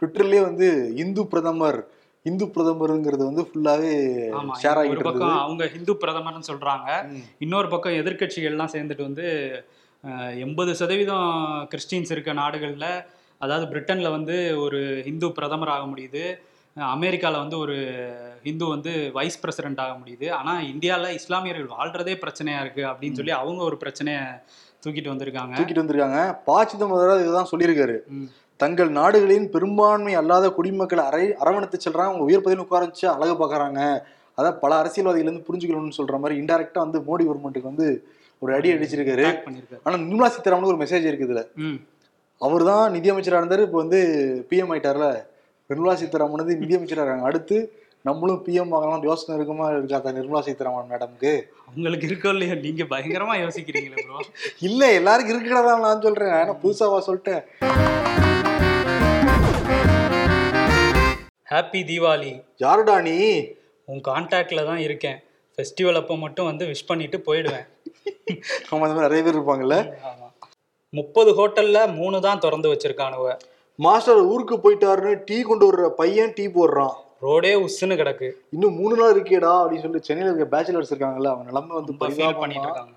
ட்விட்டர்லயே 0.00 0.42
வந்து 0.42 0.94
இந்து 0.96 1.26
பிரதமர் 1.26 1.88
இந்து 2.22 2.44
பிரதமருங்கிறது 2.44 3.24
வந்து 3.24 3.42
ஃபுல்லாவே 3.42 3.90
ஷேர் 4.62 4.78
ஆகிட்டு 4.80 5.02
பக்கம் 5.02 5.38
அவங்க 5.38 5.66
ஹிந்து 5.66 5.92
பிரதமர்னு 5.94 6.48
சொல்றாங்க. 6.48 6.88
இன்னொரு 7.38 7.68
பக்கம் 7.68 7.92
எதிர்க்கட்சிகள்லாம் 7.92 8.72
சேர்ந்துட்டு 8.72 9.02
வந்து 9.02 9.26
எண்பது 10.36 10.74
சதவீதம் 10.74 11.28
கிறிஸ்டின்ஸ் 11.70 12.10
இருக்க 12.10 12.32
நாடுகளில் 12.32 12.88
அதாவது 13.38 13.66
பிரிட்டன்ல 13.66 14.10
வந்து 14.10 14.60
ஒரு 14.60 15.02
இந்து 15.06 15.32
பிரதமர் 15.32 15.68
ஆக 15.68 15.86
முடியுது. 15.86 16.24
அஹ் 16.76 16.90
அமெரிக்கால 16.96 17.32
வந்து 17.32 17.58
ஒரு 17.58 17.76
இந்து 18.50 18.64
வந்து 18.74 18.92
வைஸ் 19.16 19.40
பிரசிடென்ட் 19.42 19.82
ஆக 19.84 19.92
முடியுது. 20.00 20.26
ஆனா 20.38 20.52
இந்தியால 20.72 21.10
இஸ்லாமியர்கள் 21.18 21.68
வாழ்றதே 21.76 22.14
பிரச்சனையா 22.24 22.60
இருக்கு 22.64 22.82
அப்படின்னு 22.90 23.18
சொல்லி 23.20 23.34
அவங்க 23.40 23.62
ஒரு 23.70 23.78
பிரச்சனைய 23.82 24.18
தூக்கிட்டு 24.84 25.12
வந்திருக்காங்க. 25.12 25.54
தூக்கிட்டு 25.58 25.82
வந்திருக்காங்க. 25.82 26.20
ப 26.48 26.56
சிதம்பரம் 26.72 27.22
இதுதான் 27.24 27.50
சொல்லியிருக்காரு. 27.52 27.96
தங்கள் 28.62 28.90
நாடுகளின் 28.98 29.46
பெரும்பான்மை 29.54 30.12
அல்லாத 30.18 30.48
குடிமக்களை 30.56 31.04
அரை 31.10 31.24
அரவணைத்து 31.42 31.78
செல்றாங்க. 31.84 32.10
அவங்க 32.10 32.26
உயர் 32.28 32.44
பதவியில் 32.44 32.64
உட்கார 32.64 32.84
வச்சு 32.88 33.06
அழகு 33.14 33.34
பார்க்கறாங்க. 33.40 33.80
அதான் 34.38 34.58
பல 34.62 34.72
அரசியல்வாதிகள் 34.82 35.28
இருந்து 35.28 35.46
புரிஞ்சுக்கணும்னு 35.48 35.98
சொல்ற 36.00 36.18
மாதிரி 36.22 36.38
இன்டெரக்டா 36.42 36.80
வந்து 36.84 37.00
மோடி 37.08 37.24
கவர்மெண்ட்டுக்கு 37.26 37.70
வந்து 37.72 37.88
ஒரு 38.42 38.52
அடி 38.56 38.68
அடிச்சிருக்காரு. 38.74 39.24
attack 39.26 39.44
பண்ணிருக்காரு 39.46 39.82
ஆனா 39.86 39.96
நிர்மலா 40.04 40.28
சீதாராமனுக்கு 40.34 40.72
ஒரு 40.74 40.82
மெசேஜ் 40.82 41.08
இருக்குது 41.10 41.28
இதுல. 41.28 41.42
அவர் 42.40 42.64
தான் 42.70 42.84
நிதியமைச்சரா 42.96 43.40
இருந்தாரு. 43.42 43.64
இப்போ 43.66 43.78
வந்து 43.82 44.00
பிஎம் 44.50 44.72
ஆயிட்டார்ல. 44.74 45.08
நிர்மலா 45.70 45.94
சீதாராமன் 46.00 46.42
வந்து 46.44 46.56
நிதியமைச்சரா 46.62 47.02
இருக்காங்க. 47.02 47.26
அடுத்து 47.30 47.56
நம்மளும் 48.04 48.40
பிஎம் 48.46 48.72
ஆகலாம் 48.76 49.04
யோசனை 49.08 49.34
இருக்குமா? 49.36 49.66
இருக்காதா 49.74 50.10
நிர்மலா 50.16 50.40
சீதாராமன் 50.46 50.88
மேடம்க்கு? 50.92 51.30
உங்களுக்கு 51.68 52.06
இருக்கோ 52.08 52.30
இல்லையோ 52.34 52.56
நீங்க 52.64 52.82
பயங்கரமா 52.90 53.34
யோசிக்கிறீங்களே 53.42 54.02
ப்ரோ 54.08 54.18
இல்ல 54.68 54.80
எல்லாருக்கும் 54.98 55.34
இருக்கிறதா 55.34 55.76
நான் 55.84 56.02
சொல்றேன். 56.06 56.34
ஏன்னா 56.40 56.54
புதுசாவா 56.64 56.98
சொல்லிட்டேன். 57.06 57.42
ஹாப்பி 61.52 61.80
தீபாவளி 61.90 62.32
யாருடா 62.64 62.96
நீ? 63.06 63.16
உன் 63.88 64.02
கான்டாக்ட்ல 64.10 64.64
தான் 64.70 64.82
இருக்கேன். 64.86 65.18
ஃபெஸ்டிவல் 65.58 66.00
அப்போ 66.00 66.16
மட்டும் 66.24 66.50
வந்து 66.50 66.66
விஷ் 66.72 66.88
பண்ணிட்டு 66.90 67.20
போயிடுவேன். 67.28 67.66
ஆமா 68.70 68.82
இந்த 68.86 68.94
மாதிரி 68.94 69.06
நிறைய 69.06 69.22
பேர் 69.24 69.36
இருப்பாங்கல்ல? 69.36 69.78
முப்பது 70.92 71.30
ஹோட்டல்ல 71.40 71.78
மூணு 72.00 72.18
தான் 72.26 72.44
திறந்து 72.44 72.72
வச்சிருக்கானுவ. 72.74 73.30
மாஸ்டர் 73.78 74.22
ஊருக்கு 74.32 74.58
போயிட்டாருன்னு 74.66 75.14
டீ 75.30 75.38
கொண்டு 75.50 75.64
வர்ற 75.70 75.88
பையன் 76.02 76.36
டீ 76.36 76.46
போடுறான். 76.58 76.94
ரோடே 77.22 77.50
உஸ்ஸுன்னு 77.64 77.96
கிடக்கு. 78.00 78.28
இன்னும் 78.54 78.76
மூணு 78.78 78.94
நாள் 78.98 79.12
இருக்கேடா 79.14 79.52
அப்படின்னு 79.60 79.84
சொல்லி 79.84 80.00
சென்னையில 80.08 80.30
இருக்க 80.30 80.46
பேச்சுலர்ஸ் 80.54 80.90
இருக்காங்கல்ல 80.92 81.30
அவங்க 81.32 81.46
நிலைமை 81.50 81.74
வந்து 81.78 81.92
ஃபீல் 82.00 82.40
பண்ணிட்டு 82.40 82.66
இருக்காங்க. 82.68 82.92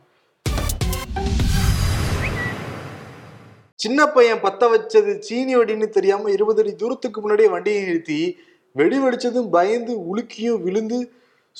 சின்ன 3.84 4.08
பையன் 4.16 4.44
பத்த 4.46 4.70
வச்சது 4.74 5.12
சீனி 5.28 5.54
வெடின்னு 5.60 5.88
தெரியாம 5.98 6.32
இருபது 6.36 6.62
அடி 6.64 6.74
தூரத்துக்கு 6.82 7.22
முன்னாடியே 7.24 7.50
வண்டியை 7.56 7.82
நிறுத்தி 7.86 8.20
வெடி 8.76 8.98
வெடிச்சதும் 9.06 9.50
பயந்து 9.58 9.94
உலுக்கியும் 10.12 10.62
விழுந்து 10.68 11.00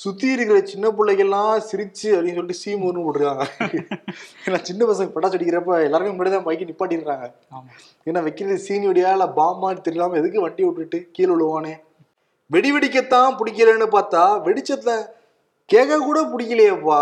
சுத்தி 0.04 0.26
இருக்கிற 0.34 0.58
சின்ன 0.72 0.86
பிள்ளைகள்லாம் 0.98 1.64
சிரிச்சு 1.70 2.08
அப்படின்னு 2.16 2.38
சொல்லிட்டு 2.38 2.62
சீமூர்னு 2.64 3.04
போட்டுருக்காங்க. 3.04 3.46
ஏன்னா 4.46 4.60
சின்ன 4.68 4.80
பசங்க 4.90 5.10
பட்டாசு 5.14 5.36
அடிக்கிறப்ப 5.38 5.82
எல்லாருமே 5.88 6.12
முன்னாடி 6.14 6.32
தான் 6.36 6.46
பைக்கி 6.48 6.70
நிப்பாட்டிடுறாங்க. 6.70 7.26
ஏன்னா 8.08 8.22
வைக்கிறது 8.28 8.64
சீனி 8.68 8.86
வெடியா 8.90 9.12
இல்ல 9.16 9.26
பாமான்னு 9.40 9.84
தெரியலாம 9.88 10.18
எதுக்கு 10.22 10.44
வண்டி 10.46 10.64
விட்டுட்டு 10.68 11.00
கீழே 11.16 11.30
விழுவானே? 11.34 11.74
வெடி 12.54 12.68
வெடிக்கத்தான் 12.74 13.34
பிடிக்கலன்னு 13.38 13.86
பார்த்தா 13.94 14.20
வெடிச்சத 14.44 14.90
கேட்க 15.72 15.98
கூட 16.04 16.18
பிடிக்கலையேப்பா. 16.30 17.00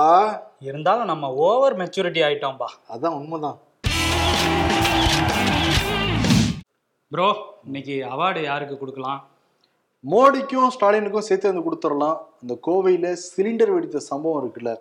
இருந்தாலும் 0.69 1.11
நம்ம 1.11 1.29
ஓவர் 1.49 1.75
மெச்சூரிட்டி 1.81 2.21
ஆயிட்டோம்பா. 2.29 2.69
அதான் 2.95 3.15
உண்மைதான். 3.19 3.59
ப்ரோ 7.13 7.29
இன்னைக்கு 7.67 7.97
அவார்டு 8.15 8.43
யாருக்கு 8.43 8.79
கொடுக்கலாம்? 8.79 9.21
மோடிக்கும் 10.13 10.73
ஸ்டாலினுக்கும் 10.77 11.27
சேர்த்து 11.29 11.51
வந்து 11.51 11.67
கொடுத்துடலாம். 11.67 12.17
அந்த 12.43 12.57
கோவையில 12.67 13.13
சிலிண்டர் 13.27 13.75
வெடித்த 13.75 14.03
சம்பவம் 14.11 14.41
இருக்குல்ல. 14.43 14.73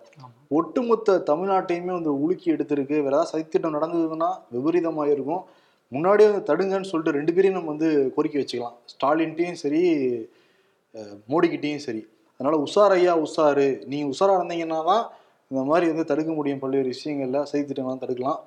ஒட்டுமொத்த 0.58 1.18
தமிழ்நாட்டையுமே 1.30 1.92
வந்து 1.98 2.14
உலுக்கி 2.24 2.48
எடுத்திருக்கு. 2.54 2.96
வேற 3.04 3.14
ஏதாவது 3.16 3.30
சதித்திட்டம் 3.32 3.76
நடந்ததுன்னா 3.76 4.30
விபரீதமாக 4.56 5.14
இருக்கும். 5.16 5.44
முன்னாடியே 5.92 6.30
வந்து 6.30 6.48
தடுங்கன்னு 6.50 6.90
சொல்லிட்டு 6.92 7.16
ரெண்டு 7.18 7.34
பேரையும் 7.36 7.58
நம்ம 7.58 7.72
வந்து 7.74 7.90
கோரிக்கை 8.16 8.40
வச்சுக்கலாம். 8.42 8.76
ஸ்டாலின்ட்டையும் 8.94 9.62
சரி 9.62 9.82
மோடிக்கிட்டேயும் 11.28 11.76
சரி. 11.76 12.06
அதனால 12.38 12.62
உஷாரையா 12.62 13.12
உஷாரு 13.26 13.84
நீ 13.84 14.04
உஷாரா 14.04 14.34
இருந்தீங்கன்னா 14.38 14.84
தான் 14.84 15.10
இந்த 15.48 15.64
மாதிரி 15.64 15.86
வந்து 15.86 16.04
தடுக்க 16.04 16.32
முடியும். 16.32 16.58
பல்வேறு 16.58 16.94
விஷயங்கள்ல 16.94 17.44
சதித்திட்டங்கள்லாம் 17.52 18.02
தடுக்கலாம். 18.04 18.40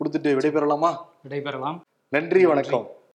கொடுத்துட்டு 0.00 0.30
விடைபெறலாமா? 0.38 0.96
விடைபெறலாம். 1.28 1.80
நன்றி 2.08 2.46
வணக்கம். 2.46 2.86